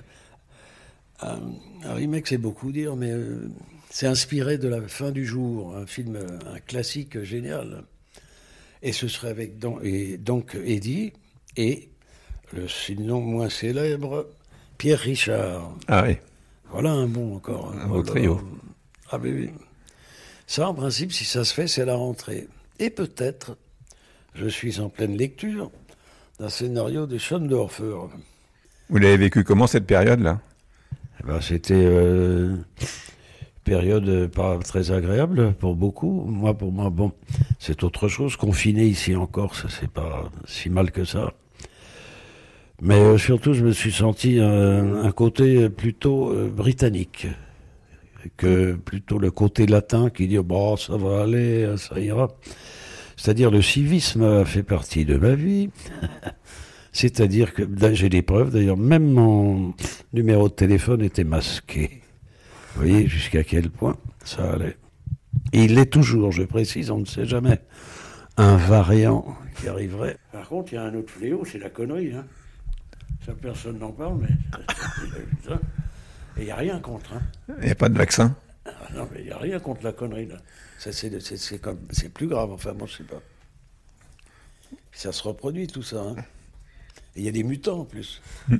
un, 1.21 1.39
un 1.83 1.93
remake, 1.93 2.27
c'est 2.27 2.37
beaucoup 2.37 2.71
dire, 2.71 2.95
mais 2.95 3.11
euh, 3.11 3.49
c'est 3.89 4.07
inspiré 4.07 4.57
de 4.57 4.69
la 4.69 4.81
fin 4.87 5.11
du 5.11 5.25
jour, 5.25 5.75
un 5.75 5.85
film, 5.85 6.17
un 6.53 6.59
classique 6.59 7.21
génial. 7.23 7.83
Et 8.81 8.93
ce 8.93 9.09
serait 9.09 9.29
avec 9.29 9.57
don- 9.59 9.79
et 9.83 10.17
donc 10.17 10.55
Eddy 10.63 11.11
et 11.57 11.89
le 12.53 12.67
sinon 12.69 13.19
moins 13.19 13.49
célèbre 13.49 14.27
Pierre 14.77 14.99
Richard. 14.99 15.71
Ah 15.87 16.03
oui. 16.07 16.17
Voilà 16.69 16.91
un 16.91 17.07
bon 17.07 17.35
encore. 17.35 17.73
Un 17.73 17.85
beau 17.87 17.95
Voilà. 17.95 18.03
trio. 18.09 18.41
Ah 19.11 19.19
oui, 19.21 19.31
oui. 19.33 19.49
Ça, 20.47 20.69
en 20.69 20.73
principe, 20.73 21.11
si 21.11 21.25
ça 21.25 21.43
se 21.43 21.53
fait, 21.53 21.67
c'est 21.67 21.85
la 21.85 21.95
rentrée. 21.95 22.47
Et 22.79 22.89
peut-être, 22.89 23.57
je 24.33 24.47
suis 24.47 24.79
en 24.79 24.89
pleine 24.89 25.15
lecture 25.17 25.71
d'un 26.39 26.49
scénario 26.49 27.05
de 27.07 27.17
Schoendorfer. 27.17 27.95
Vous 28.89 28.97
l'avez 28.97 29.17
vécu 29.17 29.43
comment 29.43 29.67
cette 29.67 29.87
période-là? 29.87 30.41
Bah, 31.23 31.39
C'était 31.41 31.73
euh, 31.75 32.49
une 32.49 32.63
période 33.63 34.07
euh, 34.09 34.27
pas 34.27 34.59
très 34.59 34.91
agréable 34.91 35.53
pour 35.53 35.75
beaucoup. 35.75 36.25
Moi, 36.25 36.53
pour 36.53 36.71
moi, 36.71 36.89
bon, 36.89 37.11
c'est 37.59 37.83
autre 37.83 38.07
chose. 38.07 38.35
Confiné 38.35 38.85
ici 38.85 39.15
en 39.15 39.25
Corse, 39.25 39.65
c'est 39.69 39.89
pas 39.89 40.29
si 40.45 40.69
mal 40.69 40.91
que 40.91 41.05
ça. 41.05 41.33
Mais 42.81 42.99
euh, 42.99 43.17
surtout, 43.17 43.53
je 43.53 43.63
me 43.63 43.71
suis 43.71 43.91
senti 43.91 44.39
un, 44.39 45.03
un 45.03 45.11
côté 45.11 45.69
plutôt 45.69 46.31
euh, 46.31 46.49
britannique 46.49 47.27
que 48.37 48.73
plutôt 48.73 49.19
le 49.19 49.31
côté 49.31 49.65
latin 49.65 50.09
qui 50.09 50.27
dit 50.27 50.37
bon, 50.39 50.75
ça 50.77 50.97
va 50.97 51.23
aller, 51.23 51.75
ça 51.77 51.99
ira. 51.99 52.29
C'est-à-dire 53.17 53.51
le 53.51 53.61
civisme 53.61 54.23
a 54.23 54.45
fait 54.45 54.63
partie 54.63 55.05
de 55.05 55.17
ma 55.17 55.35
vie. 55.35 55.69
C'est-à-dire 56.91 57.53
que 57.53 57.63
là, 57.63 57.93
j'ai 57.93 58.07
des 58.07 58.21
preuves, 58.21 58.51
d'ailleurs, 58.51 58.77
même 58.77 59.11
mon 59.11 59.73
numéro 60.13 60.47
de 60.47 60.53
téléphone 60.53 61.01
était 61.01 61.25
masqué. 61.25 62.01
Vous 62.73 62.83
voyez 62.83 63.07
jusqu'à 63.07 63.43
quel 63.43 63.69
point 63.69 63.97
ça 64.23 64.53
allait. 64.53 64.77
Et 65.51 65.65
il 65.65 65.75
l'est 65.75 65.91
toujours, 65.91 66.31
je 66.31 66.43
précise, 66.43 66.91
on 66.91 66.99
ne 66.99 67.05
sait 67.05 67.25
jamais. 67.25 67.59
Un 68.37 68.55
variant 68.55 69.25
qui 69.59 69.67
arriverait. 69.67 70.17
Par 70.31 70.47
contre, 70.47 70.71
il 70.71 70.75
y 70.75 70.79
a 70.79 70.83
un 70.83 70.95
autre 70.95 71.11
fléau, 71.11 71.43
c'est 71.45 71.59
la 71.59 71.69
connerie. 71.69 72.13
Hein. 72.13 72.25
Ça, 73.25 73.33
personne 73.33 73.79
n'en 73.79 73.91
parle, 73.91 74.19
mais. 74.21 74.27
Et 76.37 76.41
il 76.41 76.45
n'y 76.45 76.51
a 76.51 76.55
rien 76.55 76.79
contre. 76.79 77.13
Hein. 77.13 77.21
Il 77.59 77.65
n'y 77.65 77.71
a 77.71 77.75
pas 77.75 77.89
de 77.89 77.97
vaccin 77.97 78.35
Ah 78.65 78.71
non, 78.93 79.07
mais 79.11 79.21
il 79.21 79.25
n'y 79.25 79.31
a 79.31 79.37
rien 79.37 79.59
contre 79.59 79.83
la 79.83 79.93
connerie, 79.93 80.27
là. 80.27 80.37
C'est, 80.77 82.13
plus 82.13 82.27
grave, 82.27 82.51
enfin, 82.51 82.73
moi, 82.73 82.85
je 82.87 82.97
sais 82.97 83.03
pas. 83.03 83.21
Ça 84.91 85.11
se 85.11 85.23
reproduit, 85.23 85.67
tout 85.67 85.81
ça. 85.81 86.01
hein. 86.01 86.15
Et 87.15 87.21
il 87.21 87.25
y 87.25 87.29
a 87.29 87.31
des 87.31 87.43
mutants, 87.43 87.79
en 87.79 87.85
plus. 87.85 88.21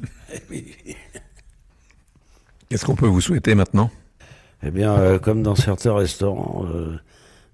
Qu'est-ce 2.70 2.86
qu'on 2.86 2.96
peut 2.96 3.08
vous 3.08 3.22
souhaiter 3.22 3.54
maintenant? 3.54 3.92
Eh 4.64 4.72
bien, 4.72 4.98
euh, 4.98 5.20
comme 5.20 5.44
dans 5.44 5.56
certains 5.56 5.94
restaurants, 5.94 6.66
euh, 6.66 6.98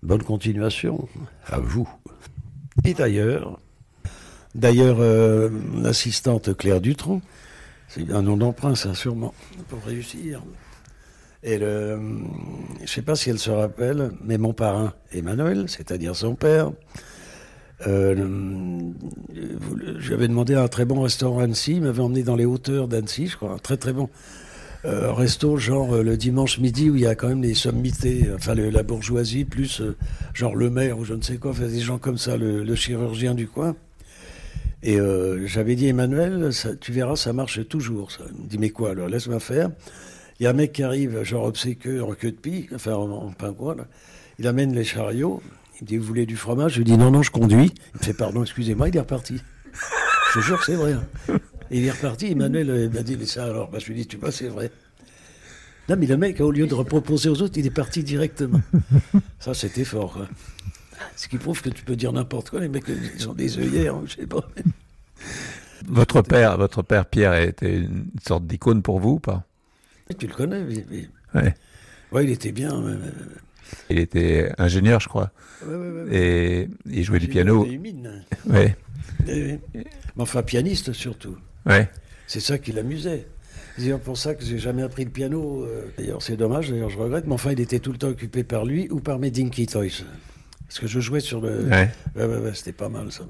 bonne 0.03 0.23
continuation 0.23 1.09
à 1.47 1.59
vous. 1.59 1.89
Et 2.85 2.93
d'ailleurs, 2.93 3.59
d'ailleurs, 4.55 4.97
euh, 4.99 5.49
mon 5.49 5.85
assistante 5.85 6.55
Claire 6.57 6.81
Dutron, 6.81 7.21
c'est 7.87 8.09
un 8.11 8.21
nom 8.21 8.37
d'emprunt, 8.37 8.75
ça, 8.75 8.93
sûrement, 8.95 9.33
pour 9.69 9.83
réussir. 9.83 10.41
Et 11.43 11.57
le, 11.57 11.99
je 12.77 12.81
ne 12.83 12.87
sais 12.87 13.01
pas 13.01 13.15
si 13.15 13.29
elle 13.31 13.39
se 13.39 13.49
rappelle, 13.49 14.11
mais 14.23 14.37
mon 14.37 14.53
parrain, 14.53 14.93
Emmanuel, 15.11 15.65
c'est-à-dire 15.67 16.15
son 16.15 16.35
père, 16.35 16.71
euh, 17.87 18.13
vous- 18.15 19.77
j'avais 19.99 20.27
demandé 20.27 20.53
à 20.53 20.61
un 20.63 20.67
très 20.67 20.85
bon 20.85 21.01
restaurant 21.01 21.39
Annecy, 21.39 21.73
il 21.77 21.81
m'avait 21.81 22.01
emmené 22.01 22.21
dans 22.23 22.35
les 22.35 22.45
hauteurs 22.45 22.87
d'Annecy, 22.87 23.27
je 23.27 23.37
crois, 23.37 23.53
un 23.53 23.57
très 23.57 23.77
très 23.77 23.91
bon 23.93 24.09
euh, 24.85 25.11
resto, 25.13 25.57
genre 25.57 25.95
euh, 25.95 26.03
le 26.03 26.17
dimanche 26.17 26.57
midi 26.59 26.89
où 26.89 26.95
il 26.95 27.01
y 27.01 27.05
a 27.07 27.13
quand 27.15 27.27
même 27.27 27.41
les 27.43 27.53
sommités, 27.53 28.27
enfin 28.35 28.55
le- 28.55 28.69
la 28.71 28.81
bourgeoisie, 28.83 29.45
plus 29.45 29.81
euh, 29.81 29.95
genre 30.33 30.55
le 30.55 30.69
maire 30.71 30.97
ou 30.99 31.05
je 31.05 31.13
ne 31.13 31.21
sais 31.21 31.37
quoi, 31.37 31.51
enfin, 31.51 31.67
des 31.67 31.79
gens 31.81 31.97
comme 31.99 32.17
ça, 32.17 32.35
le 32.37 32.75
chirurgien 32.75 33.33
du 33.35 33.47
coin. 33.47 33.75
Et 34.83 34.99
euh, 34.99 35.45
j'avais 35.45 35.75
dit, 35.75 35.87
Emmanuel, 35.87 36.49
tu 36.79 36.91
verras, 36.91 37.15
ça 37.15 37.33
marche 37.33 37.67
toujours. 37.67 38.09
Il 38.35 38.43
me 38.45 38.47
dit, 38.49 38.57
mais 38.57 38.69
quoi 38.71 38.91
alors 38.91 39.07
Laisse-moi 39.09 39.39
faire. 39.39 39.69
Il 40.39 40.43
y 40.43 40.47
a 40.47 40.49
un 40.49 40.53
mec 40.53 40.71
qui 40.73 40.81
arrive, 40.81 41.21
genre 41.23 41.45
obséqueux, 41.45 42.01
en 42.03 42.13
queue 42.13 42.31
de 42.31 42.37
pie, 42.37 42.67
enfin 42.73 42.93
en, 42.93 43.09
en 43.11 43.31
pingouin, 43.31 43.75
là. 43.75 43.85
Il 44.39 44.47
amène 44.47 44.73
les 44.73 44.83
chariots. 44.83 45.41
Il 45.79 45.83
me 45.83 45.87
dit, 45.87 45.97
vous 45.97 46.05
voulez 46.05 46.25
du 46.25 46.35
fromage? 46.35 46.73
Je 46.73 46.77
lui 46.79 46.85
dis, 46.85 46.97
non, 46.97 47.11
non, 47.11 47.21
je 47.21 47.29
conduis. 47.29 47.71
Il 47.93 47.99
me 47.99 48.03
fait, 48.03 48.13
pardon, 48.13 48.41
excusez-moi, 48.41 48.89
il 48.89 48.95
est 48.97 48.99
reparti. 49.01 49.39
Je 50.33 50.39
te 50.39 50.43
jure 50.45 50.57
que 50.59 50.65
c'est 50.65 50.75
vrai. 50.75 50.93
hein. 50.93 51.37
Il 51.69 51.85
est 51.85 51.91
reparti. 51.91 52.31
Emmanuel 52.31 52.69
euh, 52.71 52.89
m'a 52.89 53.03
dit, 53.03 53.17
mais 53.17 53.25
ça 53.27 53.45
alors? 53.45 53.69
Bah, 53.69 53.77
Je 53.79 53.85
lui 53.87 53.95
dis, 53.95 54.07
tu 54.07 54.17
vois, 54.17 54.31
c'est 54.31 54.47
vrai. 54.47 54.71
Non, 55.89 55.95
mais 55.97 56.07
le 56.07 56.17
mec, 56.17 56.39
au 56.41 56.51
lieu 56.51 56.65
de 56.65 56.73
reproposer 56.73 57.29
aux 57.29 57.41
autres, 57.41 57.57
il 57.57 57.65
est 57.67 57.69
parti 57.71 58.03
directement. 58.03 58.61
Ça, 59.39 59.53
c'était 59.53 59.83
fort. 59.83 60.13
quoi. 60.13 60.27
Ce 61.21 61.27
qui 61.27 61.37
prouve 61.37 61.61
que 61.61 61.69
tu 61.69 61.83
peux 61.85 61.95
dire 61.95 62.11
n'importe 62.11 62.49
quoi. 62.49 62.61
Les 62.61 62.67
mecs, 62.67 62.85
ils 62.87 63.29
ont 63.29 63.33
des 63.35 63.59
œillères, 63.59 63.95
je 64.07 64.15
sais 64.15 64.25
pas. 64.25 64.41
Votre 65.87 66.23
père, 66.23 66.57
votre 66.57 66.81
père 66.81 67.05
Pierre 67.05 67.35
était 67.35 67.77
une 67.81 68.07
sorte 68.27 68.47
d'icône 68.47 68.81
pour 68.81 68.99
vous 68.99 69.11
ou 69.11 69.19
pas? 69.19 69.45
Tu 70.17 70.25
le 70.25 70.33
connais, 70.33 70.63
oui. 70.63 70.83
oui. 70.89 71.07
Ouais. 71.35 71.53
Ouais, 72.11 72.23
il 72.23 72.31
était 72.31 72.51
bien. 72.51 72.83
Il 73.91 73.99
était 73.99 74.51
ingénieur, 74.57 74.99
je 74.99 75.09
crois, 75.09 75.31
ouais, 75.63 75.75
ouais, 75.75 76.05
et 76.17 76.69
il 76.87 77.03
jouait 77.03 77.19
du 77.19 77.27
piano. 77.27 77.61
avait 77.65 77.73
une 77.73 77.81
mine. 77.81 78.25
Ouais. 78.49 78.75
Mais 79.27 79.59
enfin, 80.17 80.41
pianiste 80.41 80.91
surtout. 80.91 81.37
ouais. 81.67 81.87
C'est 82.25 82.39
ça 82.39 82.57
qui 82.57 82.71
l'amusait. 82.71 83.27
C'est 83.75 83.83
d'ailleurs 83.83 83.99
pour 83.99 84.17
ça 84.17 84.33
que 84.33 84.43
j'ai 84.43 84.57
jamais 84.57 84.81
appris 84.81 85.05
le 85.05 85.11
piano. 85.11 85.65
euh, 85.65 85.85
D'ailleurs, 85.99 86.23
c'est 86.23 86.35
dommage, 86.35 86.71
d'ailleurs, 86.71 86.89
je 86.89 86.97
regrette. 86.97 87.27
Mais 87.27 87.33
enfin, 87.33 87.51
il 87.51 87.59
était 87.59 87.77
tout 87.79 87.91
le 87.91 87.99
temps 87.99 88.07
occupé 88.07 88.43
par 88.43 88.65
lui 88.65 88.87
ou 88.89 88.99
par 88.99 89.19
mes 89.19 89.29
Dinky 89.29 89.67
Toys. 89.67 90.03
Parce 90.71 90.79
que 90.79 90.87
je 90.87 91.01
jouais 91.01 91.19
sur 91.19 91.41
le. 91.41 91.65
Ouais. 91.65 91.91
Ouais, 92.15 92.23
ouais, 92.25 92.37
ouais, 92.37 92.51
c'était 92.53 92.71
pas 92.71 92.87
mal 92.87 93.11
ça. 93.11 93.25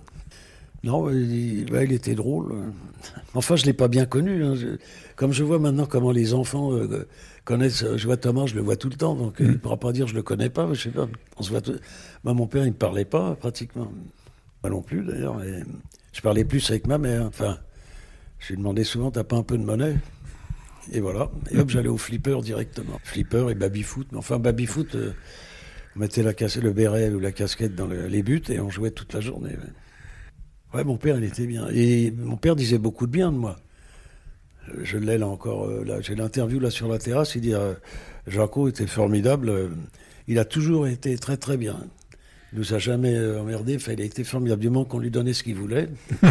Non, 0.83 1.09
il, 1.09 1.91
était 1.91 2.13
drôle. 2.13 2.53
Enfin, 3.33 3.55
je 3.55 3.65
l'ai 3.65 3.73
pas 3.73 3.87
bien 3.87 4.05
connu. 4.05 4.43
hein. 4.45 4.53
Je- 4.53 4.77
comme 5.15 5.31
je 5.31 5.43
vois 5.43 5.57
maintenant 5.57 5.87
comment 5.87 6.11
les 6.11 6.35
enfants 6.35 6.71
euh, 6.73 7.07
connaissent. 7.45 7.83
Je 7.97 8.05
vois 8.05 8.17
Thomas, 8.17 8.45
je 8.45 8.53
le 8.53 8.61
vois 8.61 8.75
tout 8.75 8.89
le 8.89 8.95
temps, 8.95 9.15
donc 9.15 9.41
euh, 9.41 9.45
il 9.45 9.51
ne 9.53 9.57
pourra 9.57 9.77
pas 9.77 9.91
dire 9.91 10.05
je 10.05 10.13
le 10.13 10.21
connais 10.21 10.49
pas. 10.51 10.71
Je 10.71 10.81
sais 10.83 10.89
pas. 10.89 11.07
On 11.37 11.41
se 11.41 11.49
voit. 11.49 11.61
tout- 11.61 11.79
Moi, 12.23 12.35
mon 12.35 12.45
père, 12.45 12.63
il 12.65 12.71
me 12.73 12.75
parlait 12.77 13.05
pas 13.05 13.33
pratiquement. 13.35 13.91
Moi 14.63 14.69
non 14.69 14.83
plus 14.83 15.03
d'ailleurs. 15.03 15.41
Je 16.13 16.21
parlais 16.21 16.43
plus 16.45 16.69
avec 16.69 16.85
ma 16.85 16.99
mère. 16.99 17.25
Enfin, 17.25 17.57
je 18.37 18.49
lui 18.49 18.57
demandais 18.57 18.83
souvent 18.83 19.09
t'as 19.09 19.23
pas 19.23 19.37
un 19.37 19.43
peu 19.43 19.57
de 19.57 19.63
monnaie? 19.63 19.97
Et 20.91 20.99
voilà. 20.99 21.31
Et 21.49 21.57
hop, 21.59 21.69
j'allais 21.69 21.89
au 21.89 21.97
flipper 21.97 22.39
directement. 22.41 22.99
Flipper 23.03 23.49
et 23.49 23.55
baby 23.55 23.81
foot. 23.81 24.07
Mais 24.11 24.17
enfin, 24.19 24.37
baby 24.37 24.67
foot. 24.67 24.93
euh, 24.93 25.13
on 25.95 25.99
mettait 25.99 26.23
la 26.23 26.31
le 26.31 26.71
béret 26.71 27.09
ou 27.09 27.19
la 27.19 27.31
casquette 27.31 27.75
dans 27.75 27.87
le- 27.87 28.07
les 28.07 28.23
buts 28.23 28.41
et 28.49 28.59
on 28.59 28.69
jouait 28.69 28.91
toute 28.91 29.13
la 29.13 29.19
journée. 29.21 29.55
ouais. 30.73 30.83
Mon 30.83 30.97
père, 30.97 31.17
il 31.17 31.23
était 31.25 31.45
bien. 31.47 31.67
Et 31.73 32.11
mon 32.11 32.37
père 32.37 32.55
disait 32.55 32.77
beaucoup 32.77 33.05
de 33.07 33.11
bien 33.11 33.31
de 33.31 33.37
moi. 33.37 33.57
Je 34.83 34.97
l'ai 34.97 35.17
là 35.17 35.27
encore. 35.27 35.65
euh, 35.65 35.83
là, 35.83 35.99
J'ai 36.01 36.15
l'interview 36.15 36.59
là 36.59 36.69
sur 36.69 36.87
la 36.87 36.97
terrasse. 36.97 37.35
Il 37.35 37.41
dit 37.41 37.53
euh, 37.53 37.73
Jaco 38.27 38.69
était 38.69 38.87
formidable. 38.87 39.71
il 40.27 40.39
a 40.39 40.45
toujours 40.45 40.87
été 40.87 41.17
très 41.17 41.35
très 41.37 41.57
bien. 41.57 41.77
Il 42.53 42.59
nous 42.59 42.73
a 42.73 42.79
jamais 42.79 43.13
euh, 43.15 43.41
emmerdé. 43.41 43.75
Enfin, 43.75 43.93
il 43.93 44.01
a 44.01 44.05
été 44.05 44.23
formidable 44.23 44.61
du 44.61 44.69
moment 44.69 44.85
qu'on 44.85 44.99
lui 44.99 45.11
donnait 45.11 45.33
ce 45.33 45.43
qu'il 45.43 45.55
voulait. 45.55 45.89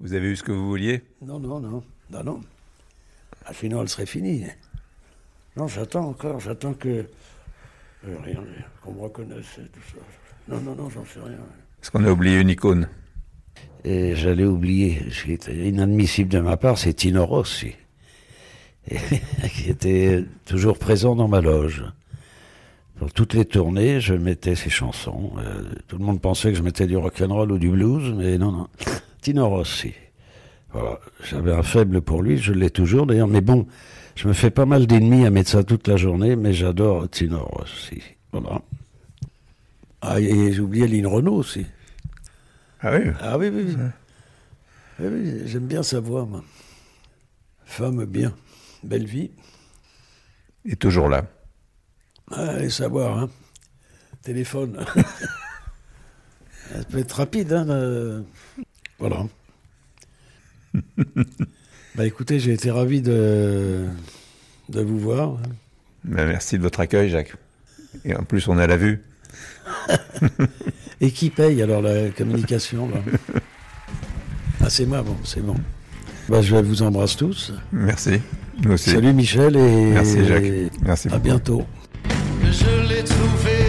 Vous 0.00 0.14
avez 0.14 0.28
eu 0.30 0.36
ce 0.36 0.42
que 0.42 0.52
vous 0.52 0.66
vouliez? 0.66 1.02
Non, 1.22 1.38
non, 1.38 1.60
non. 1.60 1.82
Non, 2.10 2.24
non. 2.24 2.40
Ah, 3.44 3.52
sinon, 3.52 3.82
elle 3.82 3.88
serait 3.88 4.06
finie. 4.06 4.44
Non, 5.56 5.68
j'attends 5.68 6.08
encore. 6.08 6.40
J'attends 6.40 6.72
que. 6.74 7.04
Euh, 8.06 8.16
rien, 8.24 8.42
qu'on 8.82 8.92
me 8.92 9.00
reconnaisse 9.00 9.58
et 9.58 9.68
tout 9.68 9.80
ça. 9.92 10.00
Non, 10.48 10.60
non, 10.60 10.74
non, 10.74 10.90
j'en 10.90 11.04
sais 11.04 11.20
rien. 11.20 11.38
Parce 11.80 11.90
qu'on 11.90 12.04
a 12.04 12.10
oublié 12.10 12.40
une 12.40 12.48
icône? 12.48 12.88
Et 13.84 14.14
j'allais 14.14 14.44
oublier, 14.44 15.02
c'était 15.10 15.68
inadmissible 15.68 16.28
de 16.28 16.40
ma 16.40 16.56
part, 16.56 16.76
c'est 16.76 16.92
Tino 16.92 17.24
Rossi, 17.24 17.74
qui 18.90 19.70
était 19.70 20.24
toujours 20.44 20.78
présent 20.78 21.16
dans 21.16 21.28
ma 21.28 21.40
loge. 21.40 21.84
Pour 22.98 23.10
toutes 23.12 23.32
les 23.32 23.46
tournées, 23.46 23.98
je 24.00 24.12
mettais 24.12 24.54
ses 24.54 24.68
chansons. 24.68 25.32
Euh, 25.38 25.62
tout 25.88 25.96
le 25.96 26.04
monde 26.04 26.20
pensait 26.20 26.50
que 26.50 26.58
je 26.58 26.62
mettais 26.62 26.86
du 26.86 26.98
rock'n'roll 26.98 27.52
ou 27.52 27.58
du 27.58 27.70
blues, 27.70 28.12
mais 28.14 28.36
non, 28.36 28.52
non. 28.52 28.68
Tino 29.22 29.48
Rossi. 29.48 29.94
Voilà. 30.72 31.00
J'avais 31.24 31.52
un 31.52 31.62
faible 31.62 32.02
pour 32.02 32.22
lui, 32.22 32.36
je 32.36 32.52
l'ai 32.52 32.68
toujours 32.68 33.06
d'ailleurs, 33.06 33.28
mais 33.28 33.40
bon, 33.40 33.66
je 34.16 34.28
me 34.28 34.32
fais 34.32 34.50
pas 34.50 34.66
mal 34.66 34.86
d'ennemis 34.86 35.24
à 35.26 35.30
mettre 35.30 35.50
ça 35.50 35.64
toute 35.64 35.88
la 35.88 35.96
journée, 35.96 36.36
mais 36.36 36.52
j'adore 36.52 37.08
Tino 37.08 37.38
Rossi. 37.44 38.02
Voilà. 38.32 38.60
Ah, 40.02 40.20
et 40.20 40.52
j'ai 40.52 40.60
oublié 40.60 40.86
Lynn 40.86 41.06
Renault 41.06 41.34
aussi. 41.36 41.66
Ah 42.80 42.92
oui? 42.96 43.10
Ah 43.20 43.38
oui, 43.38 43.48
oui, 43.52 43.64
oui. 43.68 43.74
Oui, 45.00 45.06
oui, 45.10 45.42
j'aime 45.46 45.66
bien 45.66 45.82
sa 45.82 46.00
voix, 46.00 46.24
moi. 46.26 46.42
Femme 47.64 48.04
bien, 48.04 48.34
belle 48.82 49.06
vie. 49.06 49.30
Est 50.66 50.76
toujours 50.80 51.08
là. 51.08 51.26
Ah, 52.30 52.50
allez 52.50 52.70
savoir, 52.70 53.18
hein. 53.18 53.30
Téléphone. 54.22 54.84
Ça 56.72 56.84
peut 56.90 56.98
être 56.98 57.12
rapide, 57.12 57.52
hein. 57.52 57.64
le- 57.66 58.24
Voilà. 58.98 59.26
bah 62.00 62.06
écoutez, 62.06 62.40
j'ai 62.40 62.54
été 62.54 62.70
ravi 62.70 63.02
de, 63.02 63.84
de 64.70 64.80
vous 64.80 64.98
voir. 64.98 65.36
Ben, 66.04 66.26
merci 66.26 66.56
de 66.56 66.62
votre 66.62 66.80
accueil, 66.80 67.10
Jacques. 67.10 67.34
Et 68.06 68.16
en 68.16 68.22
plus, 68.22 68.48
on 68.48 68.56
a 68.56 68.66
la 68.66 68.78
vue. 68.78 69.02
Et 71.02 71.10
qui 71.10 71.28
paye 71.28 71.60
alors 71.60 71.82
la 71.82 72.08
communication 72.08 72.88
là? 72.88 72.96
Ah, 74.62 74.70
c'est 74.70 74.86
moi, 74.86 75.02
bon, 75.02 75.16
c'est 75.24 75.44
bon. 75.44 75.56
Bah, 76.30 76.40
je 76.40 76.56
vous 76.56 76.80
embrasse 76.82 77.16
tous. 77.16 77.52
Merci. 77.70 78.20
Nous 78.62 78.72
aussi. 78.72 78.90
Salut 78.90 79.12
Michel 79.12 79.56
et 79.56 79.90
Merci, 79.92 80.24
Jacques. 80.24 80.72
Merci 80.82 81.08
à 81.08 81.10
beaucoup. 81.12 81.22
bientôt. 81.22 81.66
Je 82.44 82.88
l'ai 82.88 83.04
trouvé 83.04 83.59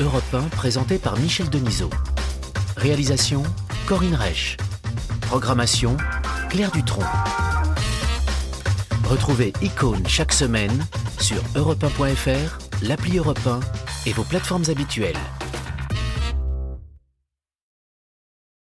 Europe 0.00 0.34
1 0.34 0.48
présenté 0.48 0.98
par 0.98 1.16
Michel 1.16 1.48
Denisot. 1.48 1.90
Réalisation 2.76 3.44
Corinne 3.86 4.16
Reich. 4.16 4.56
Programmation 5.20 5.96
Claire 6.48 6.72
Dutronc. 6.72 7.04
Retrouvez 9.08 9.52
Icône 9.62 10.02
chaque 10.08 10.32
semaine 10.32 10.84
sur 11.20 11.40
europe1.fr, 11.54 12.58
l'appli 12.82 13.18
Europe 13.18 13.46
1 13.46 13.60
et 14.06 14.12
vos 14.12 14.24
plateformes 14.24 14.64
habituelles. 14.68 15.18